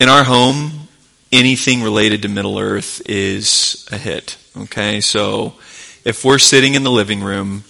In 0.00 0.08
our 0.08 0.22
home, 0.22 0.86
anything 1.32 1.82
related 1.82 2.22
to 2.22 2.28
Middle 2.28 2.56
Earth 2.56 3.02
is 3.06 3.84
a 3.90 3.98
hit. 3.98 4.36
Okay, 4.56 5.00
so 5.00 5.54
if 6.04 6.24
we're 6.24 6.38
sitting 6.38 6.74
in 6.74 6.84
the 6.84 6.90
living 6.90 7.20
room 7.20 7.64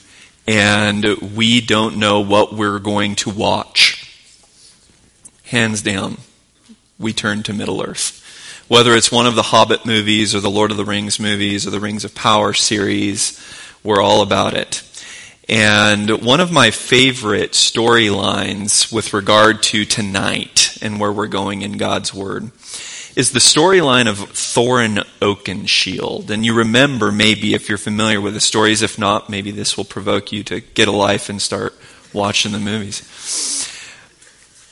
and 0.46 1.06
we 1.34 1.62
don't 1.62 1.96
know 1.96 2.20
what 2.20 2.52
we're 2.52 2.80
going 2.80 3.14
to 3.14 3.30
watch, 3.30 4.14
hands 5.44 5.80
down, 5.80 6.18
we 6.98 7.14
turn 7.14 7.42
to 7.44 7.54
Middle 7.54 7.82
Earth. 7.82 8.22
Whether 8.68 8.94
it's 8.94 9.10
one 9.10 9.26
of 9.26 9.34
the 9.34 9.44
Hobbit 9.44 9.86
movies 9.86 10.34
or 10.34 10.40
the 10.40 10.50
Lord 10.50 10.70
of 10.70 10.76
the 10.76 10.84
Rings 10.84 11.18
movies 11.18 11.66
or 11.66 11.70
the 11.70 11.80
Rings 11.80 12.04
of 12.04 12.14
Power 12.14 12.52
series, 12.52 13.42
we're 13.82 14.02
all 14.02 14.20
about 14.20 14.52
it. 14.52 14.82
And 15.48 16.22
one 16.22 16.40
of 16.40 16.52
my 16.52 16.70
favorite 16.70 17.52
storylines 17.52 18.92
with 18.92 19.14
regard 19.14 19.62
to 19.64 19.86
tonight 19.86 20.76
and 20.82 21.00
where 21.00 21.12
we're 21.12 21.26
going 21.26 21.62
in 21.62 21.78
God's 21.78 22.12
Word 22.12 22.50
is 23.16 23.32
the 23.32 23.38
storyline 23.38 24.08
of 24.08 24.18
Thorin 24.18 25.04
Oakenshield. 25.20 26.28
And 26.28 26.44
you 26.44 26.54
remember 26.54 27.10
maybe 27.10 27.54
if 27.54 27.68
you're 27.68 27.78
familiar 27.78 28.20
with 28.20 28.34
the 28.34 28.40
stories, 28.40 28.82
if 28.82 28.98
not, 28.98 29.30
maybe 29.30 29.50
this 29.50 29.76
will 29.76 29.86
provoke 29.86 30.32
you 30.32 30.44
to 30.44 30.60
get 30.60 30.86
a 30.86 30.92
life 30.92 31.30
and 31.30 31.40
start 31.40 31.74
watching 32.12 32.52
the 32.52 32.58
movies. 32.58 33.00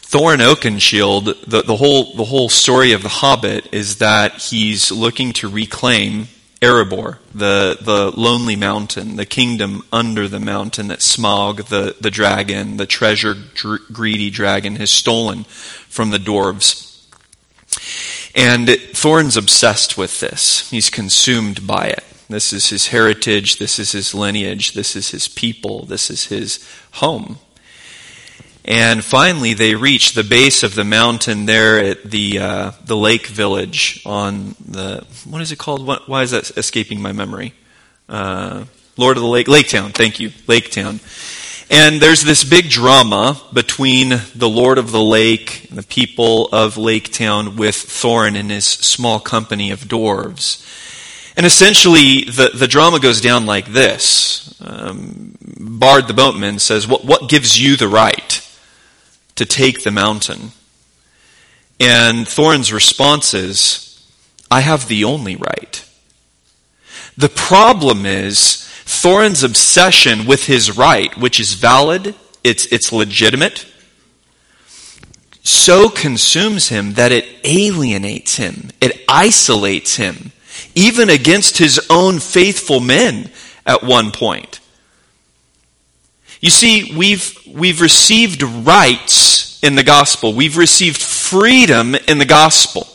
Thorin 0.03 0.39
Oakenshield, 0.39 1.47
the, 1.47 1.63
the 1.63 1.77
whole 1.77 2.15
the 2.15 2.25
whole 2.25 2.49
story 2.49 2.93
of 2.93 3.03
the 3.03 3.09
Hobbit 3.09 3.69
is 3.73 3.97
that 3.99 4.35
he's 4.35 4.93
looking 4.93 5.33
to 5.35 5.49
reclaim 5.49 6.29
Erebor, 6.63 7.19
the, 7.35 7.77
the 7.81 8.11
lonely 8.19 8.57
mountain, 8.57 9.17
the 9.17 9.27
kingdom 9.27 9.85
under 9.93 10.27
the 10.27 10.41
mountain 10.41 10.89
that 10.89 11.01
Smaug, 11.01 11.69
the, 11.69 11.97
the 12.01 12.11
dragon, 12.11 12.79
the 12.79 12.87
treasure 12.87 13.35
dr- 13.35 13.83
greedy 13.93 14.31
dragon, 14.31 14.77
has 14.77 14.91
stolen 14.91 15.45
from 15.45 16.11
the 16.11 16.19
dwarves. 16.19 16.85
And 18.35 18.69
Thorin's 18.69 19.37
obsessed 19.37 19.99
with 19.99 20.21
this. 20.21 20.71
He's 20.71 20.91
consumed 20.91 21.67
by 21.67 21.87
it. 21.87 22.05
This 22.29 22.53
is 22.53 22.71
his 22.71 22.89
heritage, 22.89 23.57
this 23.59 23.79
is 23.79 23.93
his 23.93 24.15
lineage, 24.15 24.73
this 24.73 24.97
is 24.97 25.11
his 25.11 25.29
people, 25.29 25.85
this 25.85 26.11
is 26.11 26.25
his 26.25 26.67
home. 26.93 27.39
And 28.67 29.05
finally, 29.05 29.55
they 29.55 29.77
reach 29.77 30.15
the 30.15 30.25
base 30.25 30.65
of 30.65 30.75
the 30.75 30.83
mountain 30.83 31.47
there 31.47 31.79
at 31.79 32.03
the 32.03 32.41
uh, 32.41 32.71
the 32.85 32.97
lake 32.97 33.29
village 33.29 34.03
on 34.05 34.57
the 34.59 35.07
what 35.25 35.41
is 35.41 35.53
it 35.53 35.59
called? 35.59 35.87
What, 35.87 36.09
why 36.09 36.23
is 36.23 36.33
that 36.33 36.51
escaping 36.59 37.01
my 37.01 37.13
memory? 37.13 37.55
Uh, 38.09 38.65
Lord 38.97 39.17
of 39.17 39.23
the 39.23 39.29
Lake, 39.29 39.47
Lake 39.47 39.69
Town. 39.69 39.93
Thank 39.93 40.19
you, 40.19 40.33
Lake 40.49 40.73
Town. 40.73 40.99
And 41.71 42.01
there's 42.01 42.23
this 42.23 42.43
big 42.43 42.69
drama 42.69 43.41
between 43.53 44.21
the 44.35 44.49
Lord 44.49 44.79
of 44.79 44.91
the 44.91 45.03
Lake 45.03 45.69
and 45.69 45.79
the 45.79 45.83
people 45.85 46.49
of 46.53 46.77
Lake 46.77 47.13
Town 47.13 47.57
with 47.57 47.75
Thorin 47.75 48.37
and 48.37 48.51
his 48.51 48.65
small 48.65 49.21
company 49.21 49.71
of 49.71 49.81
dwarves. 49.81 50.65
And 51.37 51.45
essentially, 51.45 52.25
the, 52.25 52.51
the 52.55 52.69
drama 52.69 52.99
goes 52.99 53.21
down 53.21 53.47
like 53.47 53.67
this. 53.67 54.61
Um, 54.61 55.37
Bard 55.59 56.09
the 56.09 56.15
boatman 56.15 56.59
says, 56.59 56.87
what, 56.87 57.05
what 57.05 57.29
gives 57.29 57.61
you 57.61 57.77
the 57.77 57.89
right 57.89 58.43
to 59.37 59.45
take 59.45 59.83
the 59.83 59.91
mountain. 59.91 60.53
And 61.79 62.27
Thorin's 62.27 62.73
response 62.73 63.35
is, 63.35 63.83
I 64.51 64.61
have 64.61 64.89
the 64.89 65.05
only 65.05 65.37
right. 65.37 65.85
The 67.17 67.29
problem 67.29 68.05
is 68.07 68.67
Thorin's 68.85 69.43
obsession 69.43 70.27
with 70.27 70.47
his 70.47 70.77
right, 70.77 71.17
which 71.17 71.41
is 71.41 71.55
valid, 71.55 72.15
it's, 72.45 72.67
it's 72.67 72.93
legitimate, 72.93 73.67
so 75.43 75.89
consumes 75.89 76.69
him 76.69 76.95
that 76.95 77.13
it 77.13 77.27
alienates 77.45 78.37
him, 78.37 78.71
it 78.81 79.05
isolates 79.09 79.97
him, 79.97 80.33
even 80.75 81.09
against 81.09 81.59
his 81.59 81.85
own 81.89 82.19
faithful 82.19 82.81
men 82.81 83.31
at 83.65 83.83
one 83.83 84.11
point. 84.13 84.56
You 86.41 86.51
see, 86.51 86.95
we've, 86.97 87.39
we've 87.47 87.81
received 87.81 88.43
rights 88.43 89.63
in 89.63 89.75
the 89.75 89.83
gospel. 89.83 90.35
We've 90.35 90.57
received 90.57 91.01
freedom 91.01 91.95
in 91.95 92.19
the 92.19 92.25
gospel. 92.25 92.87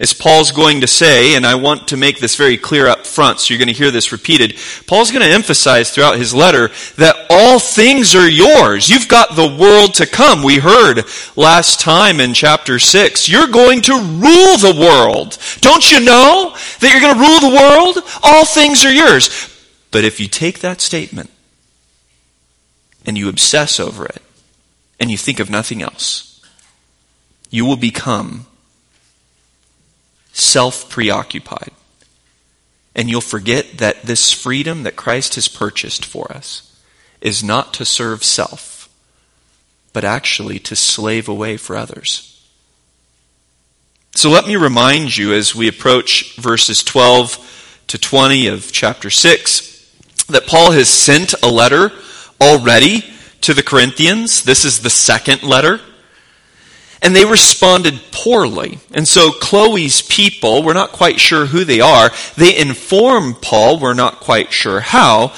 As 0.00 0.14
Paul's 0.14 0.50
going 0.50 0.80
to 0.80 0.86
say, 0.86 1.34
and 1.34 1.46
I 1.46 1.56
want 1.56 1.88
to 1.88 1.96
make 1.98 2.20
this 2.20 2.34
very 2.34 2.56
clear 2.56 2.86
up 2.86 3.06
front, 3.06 3.38
so 3.38 3.52
you're 3.52 3.58
going 3.58 3.68
to 3.68 3.74
hear 3.74 3.90
this 3.90 4.12
repeated. 4.12 4.58
Paul's 4.86 5.10
going 5.10 5.22
to 5.22 5.30
emphasize 5.30 5.90
throughout 5.90 6.16
his 6.16 6.34
letter 6.34 6.70
that 6.96 7.26
all 7.28 7.58
things 7.58 8.14
are 8.14 8.28
yours. 8.28 8.88
You've 8.88 9.08
got 9.08 9.36
the 9.36 9.56
world 9.60 9.92
to 9.94 10.06
come. 10.06 10.42
We 10.42 10.58
heard 10.58 11.04
last 11.36 11.80
time 11.80 12.18
in 12.18 12.32
chapter 12.32 12.78
6, 12.78 13.28
you're 13.28 13.48
going 13.48 13.82
to 13.82 13.92
rule 13.92 14.56
the 14.56 14.76
world. 14.80 15.36
Don't 15.60 15.92
you 15.92 16.00
know 16.00 16.56
that 16.80 16.90
you're 16.90 17.02
going 17.02 17.14
to 17.14 17.20
rule 17.20 17.40
the 17.40 17.56
world? 17.56 17.98
All 18.22 18.46
things 18.46 18.86
are 18.86 18.92
yours. 18.92 19.28
But 19.90 20.04
if 20.04 20.18
you 20.18 20.28
take 20.28 20.60
that 20.60 20.80
statement 20.80 21.28
and 23.10 23.18
you 23.18 23.28
obsess 23.28 23.80
over 23.80 24.06
it 24.06 24.22
and 25.00 25.10
you 25.10 25.16
think 25.18 25.40
of 25.40 25.50
nothing 25.50 25.82
else, 25.82 26.40
you 27.50 27.64
will 27.64 27.76
become 27.76 28.46
self 30.30 30.88
preoccupied. 30.88 31.72
And 32.94 33.10
you'll 33.10 33.20
forget 33.20 33.78
that 33.78 34.02
this 34.02 34.32
freedom 34.32 34.84
that 34.84 34.94
Christ 34.94 35.34
has 35.34 35.48
purchased 35.48 36.04
for 36.04 36.30
us 36.30 36.80
is 37.20 37.42
not 37.42 37.74
to 37.74 37.84
serve 37.84 38.22
self, 38.22 38.88
but 39.92 40.04
actually 40.04 40.60
to 40.60 40.76
slave 40.76 41.28
away 41.28 41.56
for 41.56 41.74
others. 41.74 42.48
So 44.14 44.30
let 44.30 44.46
me 44.46 44.54
remind 44.54 45.16
you 45.16 45.34
as 45.34 45.52
we 45.52 45.66
approach 45.66 46.36
verses 46.36 46.84
12 46.84 47.82
to 47.88 47.98
20 47.98 48.46
of 48.46 48.70
chapter 48.70 49.10
6 49.10 50.26
that 50.28 50.46
Paul 50.46 50.70
has 50.70 50.88
sent 50.88 51.34
a 51.42 51.48
letter 51.48 51.90
already 52.40 53.04
to 53.42 53.54
the 53.54 53.62
Corinthians. 53.62 54.44
This 54.44 54.64
is 54.64 54.80
the 54.80 54.90
second 54.90 55.42
letter. 55.42 55.80
And 57.02 57.16
they 57.16 57.24
responded 57.24 57.98
poorly. 58.12 58.78
And 58.92 59.08
so 59.08 59.32
Chloe's 59.32 60.02
people, 60.02 60.62
we're 60.62 60.74
not 60.74 60.92
quite 60.92 61.18
sure 61.18 61.46
who 61.46 61.64
they 61.64 61.80
are, 61.80 62.10
they 62.36 62.56
inform 62.56 63.34
Paul, 63.34 63.78
we're 63.78 63.94
not 63.94 64.20
quite 64.20 64.52
sure 64.52 64.80
how, 64.80 65.32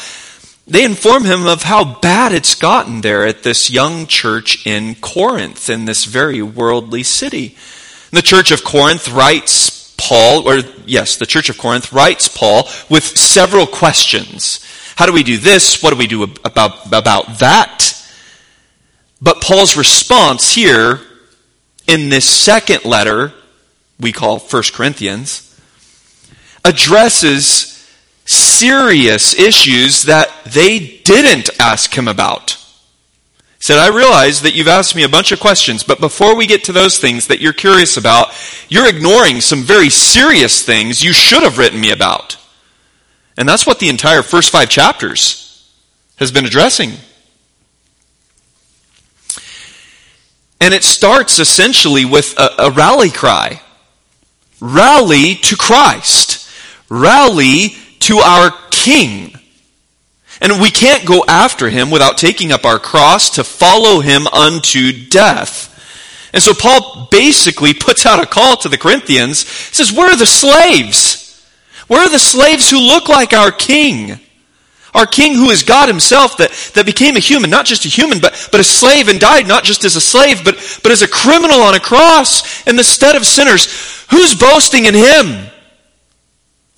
they 0.67 0.85
inform 0.85 1.25
him 1.25 1.47
of 1.47 1.63
how 1.63 2.01
bad 2.01 2.33
it's 2.33 2.55
gotten 2.55 3.01
there 3.01 3.27
at 3.27 3.43
this 3.43 3.71
young 3.71 4.07
church 4.07 4.67
in 4.67 4.97
Corinth, 4.97 5.69
in 5.69 5.85
this 5.85 6.05
very 6.05 6.43
worldly 6.43 7.03
city. 7.03 7.57
The 8.11 8.23
church 8.23 8.51
of 8.51 8.65
Corinth 8.65 9.09
writes 9.09 9.95
Paul, 9.97 10.49
or 10.49 10.63
yes, 10.85 11.17
the 11.17 11.27
church 11.27 11.49
of 11.49 11.59
Corinth 11.59 11.93
writes 11.93 12.29
Paul 12.29 12.69
with 12.89 13.05
several 13.05 13.67
questions. 13.67 14.61
How 14.97 15.07
do 15.07 15.13
we 15.13 15.23
do 15.23 15.39
this? 15.39 15.83
What 15.83 15.91
do 15.91 15.97
we 15.97 16.07
do 16.07 16.23
about, 16.23 16.93
about 16.93 17.39
that? 17.39 17.95
But 19.21 19.41
Paul's 19.41 19.77
response 19.77 20.55
here 20.55 21.01
in 21.87 22.09
this 22.09 22.29
second 22.29 22.85
letter, 22.85 23.33
we 23.99 24.13
call 24.13 24.39
1 24.39 24.63
Corinthians, 24.73 25.49
addresses 26.65 27.69
serious 28.25 29.39
issues 29.39 30.05
that 30.05 30.31
they 30.45 31.01
didn't 31.05 31.51
ask 31.61 31.97
him 31.97 32.09
about. 32.09 32.53
He 33.59 33.67
said, 33.67 33.79
I 33.79 33.95
realize 33.95 34.43
that 34.43 34.55
you've 34.55 34.69
asked 34.69 34.97
me 34.97 35.05
a 35.05 35.09
bunch 35.09 35.31
of 35.31 35.39
questions, 35.39 35.85
but 35.85 36.01
before 36.01 36.35
we 36.35 36.47
get 36.47 36.65
to 36.65 36.73
those 36.73 36.99
things 36.99 37.29
that 37.29 37.41
you're 37.41 37.53
curious 37.53 37.97
about, 37.97 38.29
you're 38.69 38.89
ignoring 38.89 39.41
some 39.41 39.63
very 39.63 39.89
serious 39.89 40.65
things 40.65 41.05
you 41.05 41.13
should 41.13 41.45
have 41.45 41.59
written 41.59 41.81
me 41.81 41.93
about. 41.93 42.37
And 43.37 43.49
that's 43.49 43.67
what 43.67 43.79
the 43.79 43.89
entire 43.89 44.23
first 44.23 44.51
five 44.51 44.69
chapters 44.69 45.73
has 46.17 46.31
been 46.31 46.45
addressing. 46.45 46.93
And 50.61 50.73
it 50.73 50.85
starts 50.85 51.39
essentially 51.39 52.05
with 52.05 52.39
a, 52.39 52.67
a 52.67 52.71
rally 52.71 53.11
cry. 53.11 53.61
Rally 54.61 55.35
to 55.37 55.57
Christ. 55.57 56.49
Rally 56.89 57.71
to 58.01 58.19
our 58.19 58.53
King. 58.71 59.35
And 60.41 60.61
we 60.61 60.71
can't 60.71 61.07
go 61.07 61.25
after 61.27 61.69
him 61.69 61.91
without 61.91 62.19
taking 62.19 62.53
up 62.53 62.65
our 62.65 62.79
cross 62.79 63.31
to 63.31 63.45
follow 63.45 64.01
him 64.01 64.27
unto 64.29 65.09
death. 65.09 65.69
And 66.33 66.43
so 66.43 66.53
Paul 66.55 67.09
basically 67.11 67.75
puts 67.75 68.07
out 68.07 68.23
a 68.23 68.27
call 68.27 68.57
to 68.59 68.69
the 68.69 68.79
Corinthians. 68.79 69.47
Says, 69.47 69.93
where 69.93 70.11
are 70.11 70.17
the 70.17 70.27
slaves? 70.27 71.22
Where 71.93 72.07
are 72.07 72.09
the 72.09 72.19
slaves 72.19 72.71
who 72.71 72.79
look 72.79 73.11
like 73.11 73.35
our 73.35 73.53
king? 73.53 74.19
Our 74.95 75.05
king 75.05 75.35
who 75.35 75.51
is 75.51 75.63
God 75.63 75.91
himself 75.91 76.39
that, 76.39 76.51
that 76.73 76.87
became 76.87 77.17
a 77.17 77.21
human, 77.21 77.51
not 77.51 77.67
just 77.67 77.85
a 77.85 77.89
human, 77.89 78.19
but, 78.19 78.49
but 78.51 78.63
a 78.63 78.65
slave 78.65 79.09
and 79.09 79.21
died 79.21 79.47
not 79.47 79.63
just 79.63 79.85
as 79.85 79.95
a 79.95 80.01
slave, 80.01 80.43
but, 80.43 80.55
but 80.83 80.91
as 80.91 81.03
a 81.03 81.07
criminal 81.07 81.61
on 81.61 81.75
a 81.75 81.81
cross 81.81 82.67
in 82.67 82.77
the 82.77 82.83
stead 82.83 83.15
of 83.15 83.27
sinners. 83.27 84.07
Who's 84.11 84.35
boasting 84.35 84.87
in 84.87 84.95
him? 84.95 85.51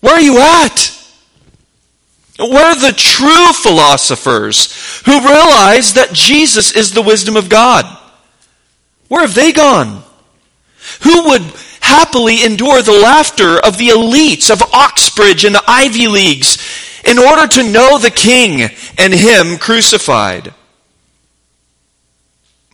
Where 0.00 0.14
are 0.14 0.20
you 0.20 0.40
at? 0.40 1.00
Where 2.40 2.64
are 2.64 2.74
the 2.74 2.92
true 2.96 3.52
philosophers 3.52 5.00
who 5.06 5.20
realize 5.20 5.94
that 5.94 6.12
Jesus 6.12 6.72
is 6.72 6.92
the 6.92 7.02
wisdom 7.02 7.36
of 7.36 7.48
God? 7.48 7.84
Where 9.06 9.20
have 9.20 9.36
they 9.36 9.52
gone? 9.52 10.02
Who 11.02 11.28
would 11.28 11.42
happily 11.84 12.44
endure 12.44 12.82
the 12.82 12.92
laughter 12.92 13.58
of 13.58 13.78
the 13.78 13.88
elites 13.88 14.50
of 14.50 14.62
Oxbridge 14.72 15.44
and 15.44 15.54
the 15.54 15.62
Ivy 15.66 16.08
Leagues 16.08 16.58
in 17.04 17.18
order 17.18 17.46
to 17.46 17.70
know 17.70 17.98
the 17.98 18.10
King 18.10 18.70
and 18.98 19.12
Him 19.12 19.58
crucified. 19.58 20.54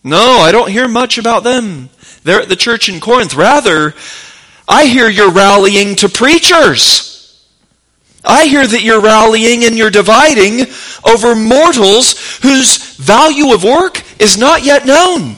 No, 0.03 0.37
I 0.39 0.51
don't 0.51 0.71
hear 0.71 0.87
much 0.87 1.17
about 1.17 1.43
them. 1.43 1.89
They're 2.23 2.41
at 2.41 2.49
the 2.49 2.55
church 2.55 2.89
in 2.89 2.99
Corinth. 2.99 3.35
Rather, 3.35 3.93
I 4.67 4.85
hear 4.85 5.09
you're 5.09 5.31
rallying 5.31 5.95
to 5.97 6.09
preachers. 6.09 7.11
I 8.23 8.45
hear 8.45 8.65
that 8.65 8.83
you're 8.83 9.01
rallying 9.01 9.65
and 9.65 9.77
you're 9.77 9.89
dividing 9.89 10.67
over 11.03 11.35
mortals 11.35 12.37
whose 12.37 12.95
value 12.95 13.53
of 13.53 13.63
work 13.63 14.03
is 14.21 14.37
not 14.37 14.63
yet 14.63 14.85
known. 14.85 15.35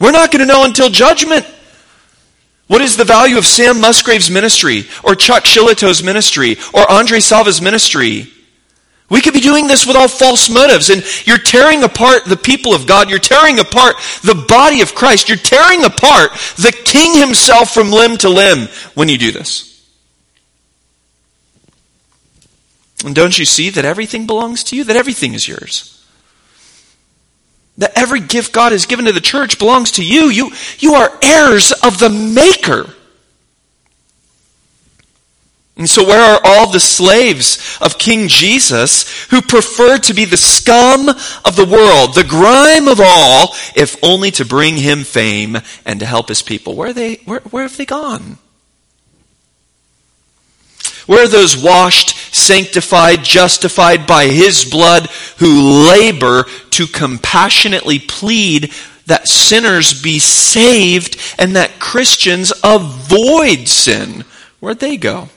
We're 0.00 0.12
not 0.12 0.32
going 0.32 0.40
to 0.40 0.52
know 0.52 0.64
until 0.64 0.88
judgment. 0.88 1.46
What 2.70 2.82
is 2.82 2.96
the 2.96 3.04
value 3.04 3.36
of 3.36 3.46
Sam 3.46 3.80
Musgrave's 3.80 4.30
ministry, 4.30 4.84
or 5.02 5.16
Chuck 5.16 5.42
Shillito's 5.42 6.04
ministry, 6.04 6.56
or 6.72 6.88
Andre 6.88 7.18
Salva's 7.18 7.60
ministry? 7.60 8.28
We 9.08 9.20
could 9.20 9.34
be 9.34 9.40
doing 9.40 9.66
this 9.66 9.88
with 9.88 9.96
all 9.96 10.06
false 10.06 10.48
motives, 10.48 10.88
and 10.88 11.02
you're 11.26 11.36
tearing 11.36 11.82
apart 11.82 12.26
the 12.26 12.36
people 12.36 12.72
of 12.72 12.86
God. 12.86 13.10
You're 13.10 13.18
tearing 13.18 13.58
apart 13.58 13.96
the 14.22 14.46
body 14.46 14.82
of 14.82 14.94
Christ. 14.94 15.28
You're 15.28 15.36
tearing 15.36 15.84
apart 15.84 16.30
the 16.58 16.70
King 16.84 17.18
himself 17.18 17.74
from 17.74 17.90
limb 17.90 18.18
to 18.18 18.28
limb 18.28 18.68
when 18.94 19.08
you 19.08 19.18
do 19.18 19.32
this. 19.32 19.84
And 23.04 23.16
don't 23.16 23.36
you 23.36 23.46
see 23.46 23.70
that 23.70 23.84
everything 23.84 24.28
belongs 24.28 24.62
to 24.62 24.76
you? 24.76 24.84
That 24.84 24.94
everything 24.94 25.34
is 25.34 25.48
yours? 25.48 25.99
That 27.80 27.92
every 27.96 28.20
gift 28.20 28.52
God 28.52 28.72
has 28.72 28.86
given 28.86 29.06
to 29.06 29.12
the 29.12 29.20
church 29.20 29.58
belongs 29.58 29.92
to 29.92 30.04
you. 30.04 30.28
You, 30.28 30.50
you 30.78 30.94
are 30.94 31.18
heirs 31.22 31.72
of 31.72 31.98
the 31.98 32.10
Maker. 32.10 32.94
And 35.76 35.88
so, 35.88 36.06
where 36.06 36.20
are 36.20 36.40
all 36.44 36.70
the 36.70 36.78
slaves 36.78 37.78
of 37.80 37.96
King 37.96 38.28
Jesus 38.28 39.24
who 39.28 39.40
prefer 39.40 39.96
to 39.96 40.12
be 40.12 40.26
the 40.26 40.36
scum 40.36 41.08
of 41.08 41.56
the 41.56 41.64
world, 41.64 42.14
the 42.14 42.22
grime 42.22 42.86
of 42.86 43.00
all, 43.02 43.54
if 43.74 43.96
only 44.04 44.30
to 44.32 44.44
bring 44.44 44.76
him 44.76 45.04
fame 45.04 45.56
and 45.86 46.00
to 46.00 46.06
help 46.06 46.28
his 46.28 46.42
people? 46.42 46.76
Where, 46.76 46.92
they, 46.92 47.14
where, 47.24 47.40
where 47.40 47.62
have 47.62 47.78
they 47.78 47.86
gone? 47.86 48.36
Where 51.06 51.24
are 51.24 51.28
those 51.28 51.56
washed, 51.56 52.29
sanctified, 52.32 53.24
justified 53.24 54.06
by 54.06 54.26
His 54.26 54.64
blood 54.64 55.06
who 55.38 55.88
labor 55.88 56.44
to 56.70 56.86
compassionately 56.86 57.98
plead 57.98 58.72
that 59.06 59.28
sinners 59.28 60.00
be 60.02 60.18
saved 60.18 61.16
and 61.38 61.56
that 61.56 61.80
Christians 61.80 62.52
avoid 62.62 63.68
sin? 63.68 64.24
Where'd 64.60 64.78
they 64.78 64.96
go? 64.96 65.28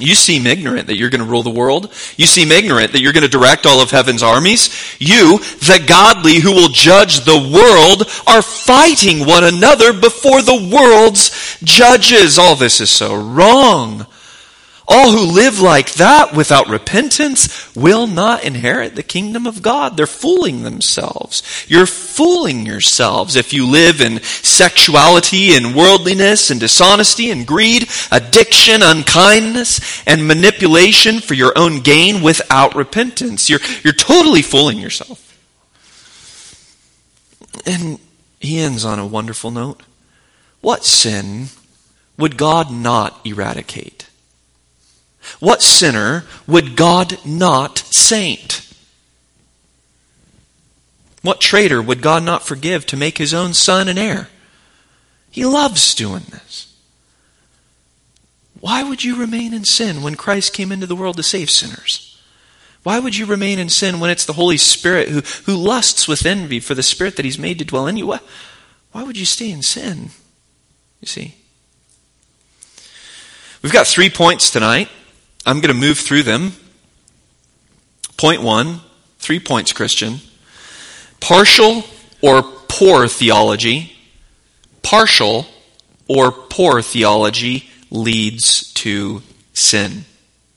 You 0.00 0.14
seem 0.14 0.46
ignorant 0.46 0.86
that 0.86 0.96
you're 0.96 1.10
going 1.10 1.24
to 1.24 1.30
rule 1.30 1.42
the 1.42 1.50
world. 1.50 1.92
You 2.16 2.26
seem 2.26 2.52
ignorant 2.52 2.92
that 2.92 3.00
you're 3.00 3.12
going 3.12 3.24
to 3.24 3.28
direct 3.28 3.66
all 3.66 3.80
of 3.80 3.90
heaven's 3.90 4.22
armies. 4.22 4.70
You, 5.00 5.38
the 5.38 5.84
godly 5.86 6.36
who 6.36 6.52
will 6.52 6.68
judge 6.68 7.24
the 7.24 7.36
world, 7.36 8.02
are 8.26 8.42
fighting 8.42 9.26
one 9.26 9.42
another 9.42 9.92
before 9.92 10.40
the 10.40 10.70
world's 10.72 11.58
judges. 11.64 12.38
All 12.38 12.54
this 12.54 12.80
is 12.80 12.90
so 12.90 13.16
wrong. 13.16 14.06
All 14.90 15.12
who 15.12 15.30
live 15.30 15.60
like 15.60 15.92
that 15.94 16.34
without 16.34 16.68
repentance 16.68 17.74
will 17.76 18.06
not 18.06 18.42
inherit 18.42 18.94
the 18.94 19.02
kingdom 19.02 19.46
of 19.46 19.60
God. 19.60 19.96
They're 19.96 20.06
fooling 20.06 20.62
themselves. 20.62 21.42
You're 21.68 21.84
fooling 21.84 22.64
yourselves 22.64 23.36
if 23.36 23.52
you 23.52 23.66
live 23.66 24.00
in 24.00 24.22
sexuality 24.22 25.54
and 25.54 25.76
worldliness 25.76 26.50
and 26.50 26.58
dishonesty 26.58 27.30
and 27.30 27.46
greed, 27.46 27.86
addiction, 28.10 28.82
unkindness, 28.82 30.02
and 30.06 30.26
manipulation 30.26 31.20
for 31.20 31.34
your 31.34 31.52
own 31.54 31.80
gain 31.80 32.22
without 32.22 32.74
repentance. 32.74 33.50
You're, 33.50 33.60
you're 33.84 33.92
totally 33.92 34.40
fooling 34.40 34.78
yourself. 34.78 35.22
And 37.66 37.98
he 38.40 38.58
ends 38.58 38.86
on 38.86 38.98
a 38.98 39.06
wonderful 39.06 39.50
note. 39.50 39.82
What 40.62 40.84
sin 40.84 41.48
would 42.16 42.38
God 42.38 42.72
not 42.72 43.20
eradicate? 43.26 44.07
What 45.40 45.62
sinner 45.62 46.24
would 46.46 46.76
God 46.76 47.24
not 47.24 47.78
saint? 47.78 48.72
What 51.22 51.40
traitor 51.40 51.82
would 51.82 52.00
God 52.00 52.22
not 52.22 52.42
forgive 52.42 52.86
to 52.86 52.96
make 52.96 53.18
his 53.18 53.34
own 53.34 53.54
son 53.54 53.88
an 53.88 53.98
heir? 53.98 54.28
He 55.30 55.44
loves 55.44 55.94
doing 55.94 56.24
this. 56.30 56.74
Why 58.60 58.82
would 58.82 59.04
you 59.04 59.16
remain 59.16 59.54
in 59.54 59.64
sin 59.64 60.02
when 60.02 60.16
Christ 60.16 60.52
came 60.52 60.72
into 60.72 60.86
the 60.86 60.96
world 60.96 61.16
to 61.16 61.22
save 61.22 61.50
sinners? 61.50 62.20
Why 62.82 62.98
would 62.98 63.16
you 63.16 63.26
remain 63.26 63.58
in 63.58 63.68
sin 63.68 64.00
when 64.00 64.10
it's 64.10 64.24
the 64.24 64.32
Holy 64.32 64.56
Spirit 64.56 65.08
who, 65.08 65.20
who 65.44 65.56
lusts 65.56 66.08
with 66.08 66.24
envy 66.24 66.60
for 66.60 66.74
the 66.74 66.82
Spirit 66.82 67.16
that 67.16 67.24
He's 67.24 67.38
made 67.38 67.58
to 67.58 67.64
dwell 67.64 67.86
in 67.86 67.96
you? 67.96 68.06
Why, 68.06 68.20
why 68.92 69.02
would 69.02 69.18
you 69.18 69.26
stay 69.26 69.50
in 69.50 69.62
sin? 69.62 70.10
You 71.00 71.06
see? 71.06 71.34
We've 73.62 73.72
got 73.72 73.86
three 73.86 74.10
points 74.10 74.50
tonight. 74.50 74.88
I'm 75.48 75.60
going 75.60 75.74
to 75.74 75.80
move 75.80 75.96
through 75.96 76.24
them. 76.24 76.52
Point 78.18 78.42
one, 78.42 78.80
three 79.18 79.40
points, 79.40 79.72
Christian. 79.72 80.18
Partial 81.20 81.84
or 82.20 82.42
poor 82.42 83.08
theology, 83.08 83.96
partial 84.82 85.46
or 86.06 86.32
poor 86.32 86.82
theology 86.82 87.70
leads 87.90 88.74
to 88.74 89.22
sin. 89.54 90.04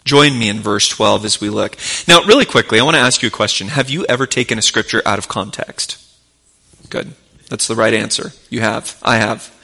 Join 0.03 0.37
me 0.37 0.49
in 0.49 0.59
verse 0.59 0.89
12 0.89 1.23
as 1.23 1.39
we 1.39 1.47
look. 1.47 1.77
Now, 2.05 2.23
really 2.23 2.43
quickly, 2.43 2.77
I 2.77 2.83
want 2.83 2.95
to 2.95 3.01
ask 3.01 3.21
you 3.21 3.29
a 3.29 3.31
question. 3.31 3.69
Have 3.69 3.89
you 3.89 4.03
ever 4.09 4.27
taken 4.27 4.59
a 4.59 4.61
scripture 4.61 5.01
out 5.05 5.19
of 5.19 5.29
context? 5.29 6.05
Good. 6.89 7.13
That's 7.49 7.67
the 7.67 7.77
right 7.77 7.93
answer. 7.93 8.33
You 8.49 8.59
have. 8.59 8.99
I 9.01 9.19
have. 9.19 9.55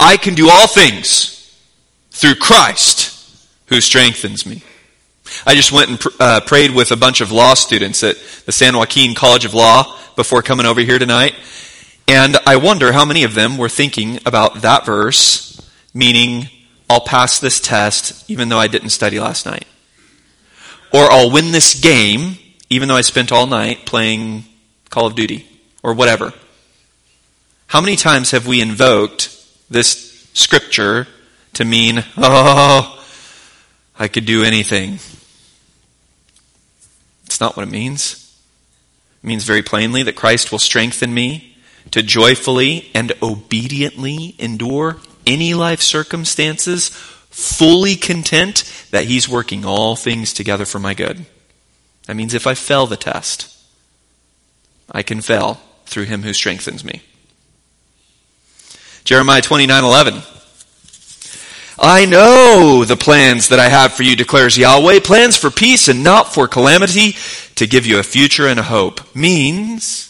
I 0.00 0.16
can 0.16 0.34
do 0.34 0.48
all 0.48 0.68
things 0.68 1.54
through 2.12 2.36
Christ 2.36 3.11
who 3.72 3.80
strengthens 3.80 4.44
me. 4.44 4.62
I 5.46 5.54
just 5.54 5.72
went 5.72 5.90
and 5.90 6.00
pr- 6.00 6.08
uh, 6.20 6.40
prayed 6.40 6.72
with 6.72 6.90
a 6.90 6.96
bunch 6.96 7.20
of 7.20 7.32
law 7.32 7.54
students 7.54 8.02
at 8.02 8.16
the 8.44 8.52
San 8.52 8.76
Joaquin 8.76 9.14
College 9.14 9.44
of 9.44 9.54
Law 9.54 9.96
before 10.16 10.42
coming 10.42 10.66
over 10.66 10.80
here 10.80 10.98
tonight. 10.98 11.34
And 12.06 12.36
I 12.46 12.56
wonder 12.56 12.92
how 12.92 13.04
many 13.04 13.24
of 13.24 13.34
them 13.34 13.56
were 13.56 13.68
thinking 13.68 14.18
about 14.26 14.62
that 14.62 14.84
verse, 14.84 15.60
meaning, 15.94 16.48
I'll 16.90 17.00
pass 17.00 17.38
this 17.38 17.60
test 17.60 18.28
even 18.30 18.50
though 18.50 18.58
I 18.58 18.68
didn't 18.68 18.90
study 18.90 19.18
last 19.18 19.46
night. 19.46 19.66
Or 20.92 21.10
I'll 21.10 21.30
win 21.30 21.52
this 21.52 21.80
game 21.80 22.36
even 22.68 22.88
though 22.88 22.96
I 22.96 23.02
spent 23.02 23.32
all 23.32 23.46
night 23.46 23.86
playing 23.86 24.44
Call 24.90 25.06
of 25.06 25.14
Duty 25.14 25.46
or 25.82 25.94
whatever. 25.94 26.34
How 27.68 27.80
many 27.80 27.96
times 27.96 28.32
have 28.32 28.46
we 28.46 28.60
invoked 28.60 29.30
this 29.70 30.28
scripture 30.34 31.06
to 31.54 31.64
mean, 31.64 32.04
oh, 32.16 33.01
I 34.02 34.08
could 34.08 34.26
do 34.26 34.42
anything. 34.42 34.94
It's 37.24 37.38
not 37.38 37.56
what 37.56 37.68
it 37.68 37.70
means. 37.70 38.36
It 39.22 39.26
means 39.28 39.44
very 39.44 39.62
plainly 39.62 40.02
that 40.02 40.16
Christ 40.16 40.50
will 40.50 40.58
strengthen 40.58 41.14
me 41.14 41.56
to 41.92 42.02
joyfully 42.02 42.90
and 42.96 43.12
obediently 43.22 44.34
endure 44.40 44.96
any 45.24 45.54
life 45.54 45.80
circumstances, 45.80 46.88
fully 46.88 47.94
content 47.94 48.64
that 48.90 49.04
He's 49.04 49.28
working 49.28 49.64
all 49.64 49.94
things 49.94 50.32
together 50.32 50.64
for 50.64 50.80
my 50.80 50.94
good. 50.94 51.24
That 52.06 52.16
means 52.16 52.34
if 52.34 52.44
I 52.44 52.54
fail 52.54 52.88
the 52.88 52.96
test, 52.96 53.56
I 54.90 55.04
can 55.04 55.20
fail 55.20 55.60
through 55.86 56.06
Him 56.06 56.24
who 56.24 56.32
strengthens 56.32 56.84
me. 56.84 57.02
Jeremiah 59.04 59.42
29 59.42 59.84
11. 59.84 60.22
I 61.84 62.06
know 62.06 62.84
the 62.84 62.96
plans 62.96 63.48
that 63.48 63.58
I 63.58 63.68
have 63.68 63.92
for 63.92 64.04
you, 64.04 64.14
declares 64.14 64.56
Yahweh, 64.56 65.00
plans 65.00 65.36
for 65.36 65.50
peace 65.50 65.88
and 65.88 66.04
not 66.04 66.32
for 66.32 66.46
calamity, 66.46 67.16
to 67.56 67.66
give 67.66 67.86
you 67.86 67.98
a 67.98 68.04
future 68.04 68.46
and 68.46 68.60
a 68.60 68.62
hope. 68.62 69.16
Means 69.16 70.08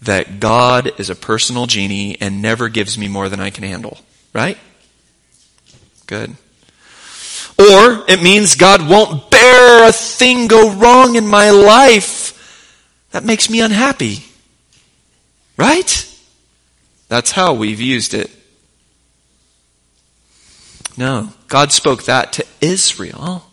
that 0.00 0.38
God 0.38 0.92
is 1.00 1.10
a 1.10 1.16
personal 1.16 1.66
genie 1.66 2.16
and 2.20 2.40
never 2.40 2.68
gives 2.68 2.96
me 2.96 3.08
more 3.08 3.28
than 3.28 3.40
I 3.40 3.50
can 3.50 3.64
handle. 3.64 3.98
Right? 4.32 4.58
Good. 6.06 6.36
Or 7.58 8.04
it 8.06 8.22
means 8.22 8.54
God 8.54 8.88
won't 8.88 9.28
bear 9.28 9.88
a 9.88 9.92
thing 9.92 10.46
go 10.46 10.72
wrong 10.72 11.16
in 11.16 11.26
my 11.26 11.50
life 11.50 12.32
that 13.10 13.24
makes 13.24 13.50
me 13.50 13.60
unhappy. 13.60 14.24
Right? 15.56 16.08
That's 17.08 17.32
how 17.32 17.54
we've 17.54 17.80
used 17.80 18.14
it. 18.14 18.30
No, 20.96 21.30
God 21.48 21.72
spoke 21.72 22.04
that 22.04 22.32
to 22.34 22.46
Israel 22.60 23.44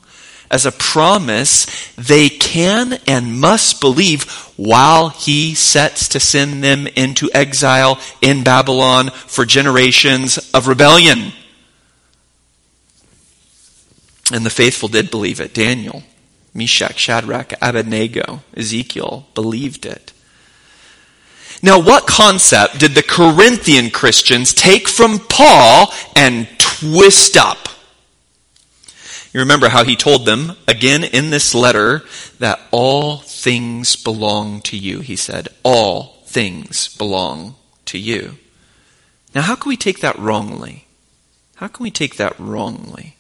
as 0.54 0.66
a 0.68 0.72
promise 0.72 1.66
they 1.96 2.30
can 2.30 3.00
and 3.08 3.40
must 3.40 3.82
believe 3.82 4.24
while 4.56 5.10
he 5.10 5.56
sets 5.56 6.08
to 6.10 6.20
send 6.20 6.64
them 6.64 6.86
into 6.96 7.30
exile 7.34 8.00
in 8.22 8.44
Babylon 8.44 9.10
for 9.10 9.46
generations 9.46 10.38
of 10.54 10.68
rebellion. 10.68 11.34
And 14.32 14.46
the 14.46 14.52
faithful 14.52 14.90
did 14.90 15.10
believe 15.10 15.42
it. 15.42 15.56
Daniel, 15.56 16.04
Meshach, 16.54 17.00
Shadrach, 17.00 17.54
Abednego, 17.60 18.44
Ezekiel 18.56 19.26
believed 19.34 19.88
it. 19.88 20.14
Now, 21.64 21.80
what 21.80 22.06
concept 22.06 22.78
did 22.78 22.92
the 22.92 23.02
Corinthian 23.02 23.90
Christians 23.90 24.54
take 24.54 24.88
from 24.88 25.18
Paul 25.18 25.92
and 26.16 26.48
twist 26.84 27.38
up? 27.38 27.70
You 29.34 29.40
remember 29.40 29.70
how 29.70 29.84
he 29.84 29.96
told 29.96 30.26
them, 30.26 30.54
again 30.68 31.04
in 31.04 31.32
this 31.32 31.56
letter, 31.56 32.04
that 32.40 32.60
all 32.72 33.18
things 33.18 33.96
belong 33.96 34.62
to 34.62 34.78
you. 34.78 35.00
He 35.00 35.16
said, 35.16 35.48
all 35.64 36.24
things 36.26 36.96
belong 36.96 37.56
to 37.86 37.98
you. 37.98 38.38
Now, 39.34 39.42
how 39.42 39.56
can 39.56 39.70
we 39.70 39.78
take 39.78 40.02
that 40.02 40.20
wrongly? 40.20 40.86
How 41.56 41.68
can 41.68 41.84
we 41.84 41.92
take 41.92 42.18
that 42.18 42.40
wrongly? 42.40 43.16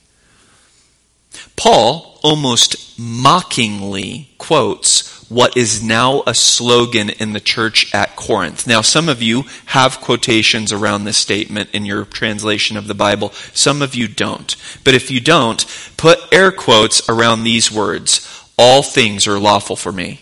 Paul 1.56 2.20
almost 2.24 2.98
mockingly 2.98 4.30
quotes 4.38 5.13
what 5.30 5.58
is 5.58 5.84
now 5.84 6.22
a 6.28 6.34
slogan 6.34 7.10
in 7.10 7.34
the 7.34 7.40
church 7.40 7.94
at 7.94 8.16
Corinth. 8.16 8.68
Now, 8.68 8.82
some 8.82 9.10
of 9.10 9.22
you 9.22 9.46
have 9.68 10.00
quotations 10.00 10.72
around 10.72 11.04
this 11.04 11.18
statement 11.18 11.72
in 11.74 11.86
your 11.86 12.06
translation 12.06 12.78
of 12.78 12.88
the 12.88 12.94
Bible. 12.94 13.32
Some 13.54 13.82
of 13.82 13.96
you 13.96 14.08
don't. 14.08 14.56
But 14.84 14.94
if 14.94 15.10
you 15.10 15.20
don't, 15.20 15.66
put 15.98 16.20
air 16.32 16.52
quotes 16.52 17.10
around 17.10 17.44
these 17.44 17.72
words. 17.72 18.30
All 18.58 18.84
things 18.84 19.28
are 19.28 19.40
lawful 19.40 19.75
for 19.75 19.92
me. 19.92 20.22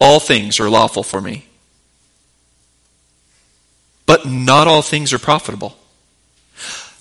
All 0.00 0.18
things 0.18 0.58
are 0.58 0.68
lawful 0.68 1.02
for 1.02 1.20
me. 1.20 1.46
But 4.06 4.26
not 4.26 4.66
all 4.66 4.82
things 4.82 5.12
are 5.12 5.18
profitable. 5.18 5.76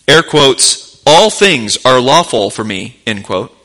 Air 0.08 0.22
quotes, 0.22 0.95
all 1.06 1.30
things 1.30 1.78
are 1.86 2.00
lawful 2.00 2.50
for 2.50 2.64
me, 2.64 3.00
end 3.06 3.24
quote. 3.24 3.56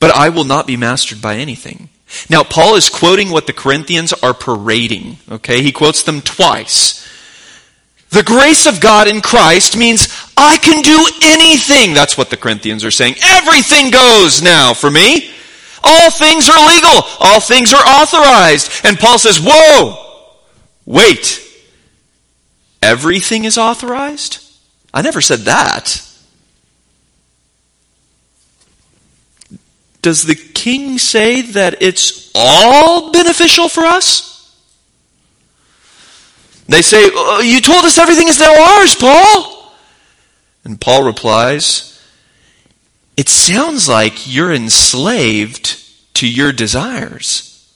But 0.00 0.14
I 0.14 0.28
will 0.28 0.44
not 0.44 0.66
be 0.66 0.76
mastered 0.76 1.22
by 1.22 1.36
anything. 1.36 1.88
Now, 2.28 2.42
Paul 2.44 2.76
is 2.76 2.90
quoting 2.90 3.30
what 3.30 3.46
the 3.46 3.52
Corinthians 3.52 4.12
are 4.12 4.34
parading. 4.34 5.18
Okay, 5.30 5.62
he 5.62 5.72
quotes 5.72 6.02
them 6.02 6.20
twice. 6.20 7.00
The 8.10 8.22
grace 8.22 8.66
of 8.66 8.80
God 8.80 9.08
in 9.08 9.20
Christ 9.20 9.76
means 9.76 10.08
I 10.36 10.56
can 10.58 10.82
do 10.82 11.06
anything. 11.22 11.94
That's 11.94 12.16
what 12.16 12.30
the 12.30 12.36
Corinthians 12.36 12.84
are 12.84 12.90
saying. 12.90 13.16
Everything 13.22 13.90
goes 13.90 14.42
now 14.42 14.74
for 14.74 14.90
me. 14.90 15.30
All 15.82 16.10
things 16.10 16.48
are 16.48 16.66
legal. 16.66 17.02
All 17.20 17.40
things 17.40 17.72
are 17.74 17.84
authorized. 17.84 18.84
And 18.84 18.98
Paul 18.98 19.18
says, 19.18 19.40
whoa, 19.42 19.96
wait. 20.86 21.40
Everything 22.80 23.44
is 23.44 23.58
authorized? 23.58 24.38
I 24.92 25.02
never 25.02 25.20
said 25.20 25.40
that. 25.40 26.08
Does 30.04 30.24
the 30.24 30.34
king 30.34 30.98
say 30.98 31.40
that 31.40 31.80
it's 31.80 32.30
all 32.34 33.10
beneficial 33.10 33.70
for 33.70 33.84
us? 33.84 34.54
They 36.68 36.82
say, 36.82 37.08
oh, 37.10 37.40
You 37.40 37.58
told 37.62 37.86
us 37.86 37.96
everything 37.96 38.28
is 38.28 38.38
now 38.38 38.54
ours, 38.54 38.94
Paul. 38.94 39.72
And 40.62 40.78
Paul 40.78 41.04
replies, 41.04 41.98
It 43.16 43.30
sounds 43.30 43.88
like 43.88 44.30
you're 44.30 44.52
enslaved 44.52 45.82
to 46.16 46.28
your 46.28 46.52
desires. 46.52 47.66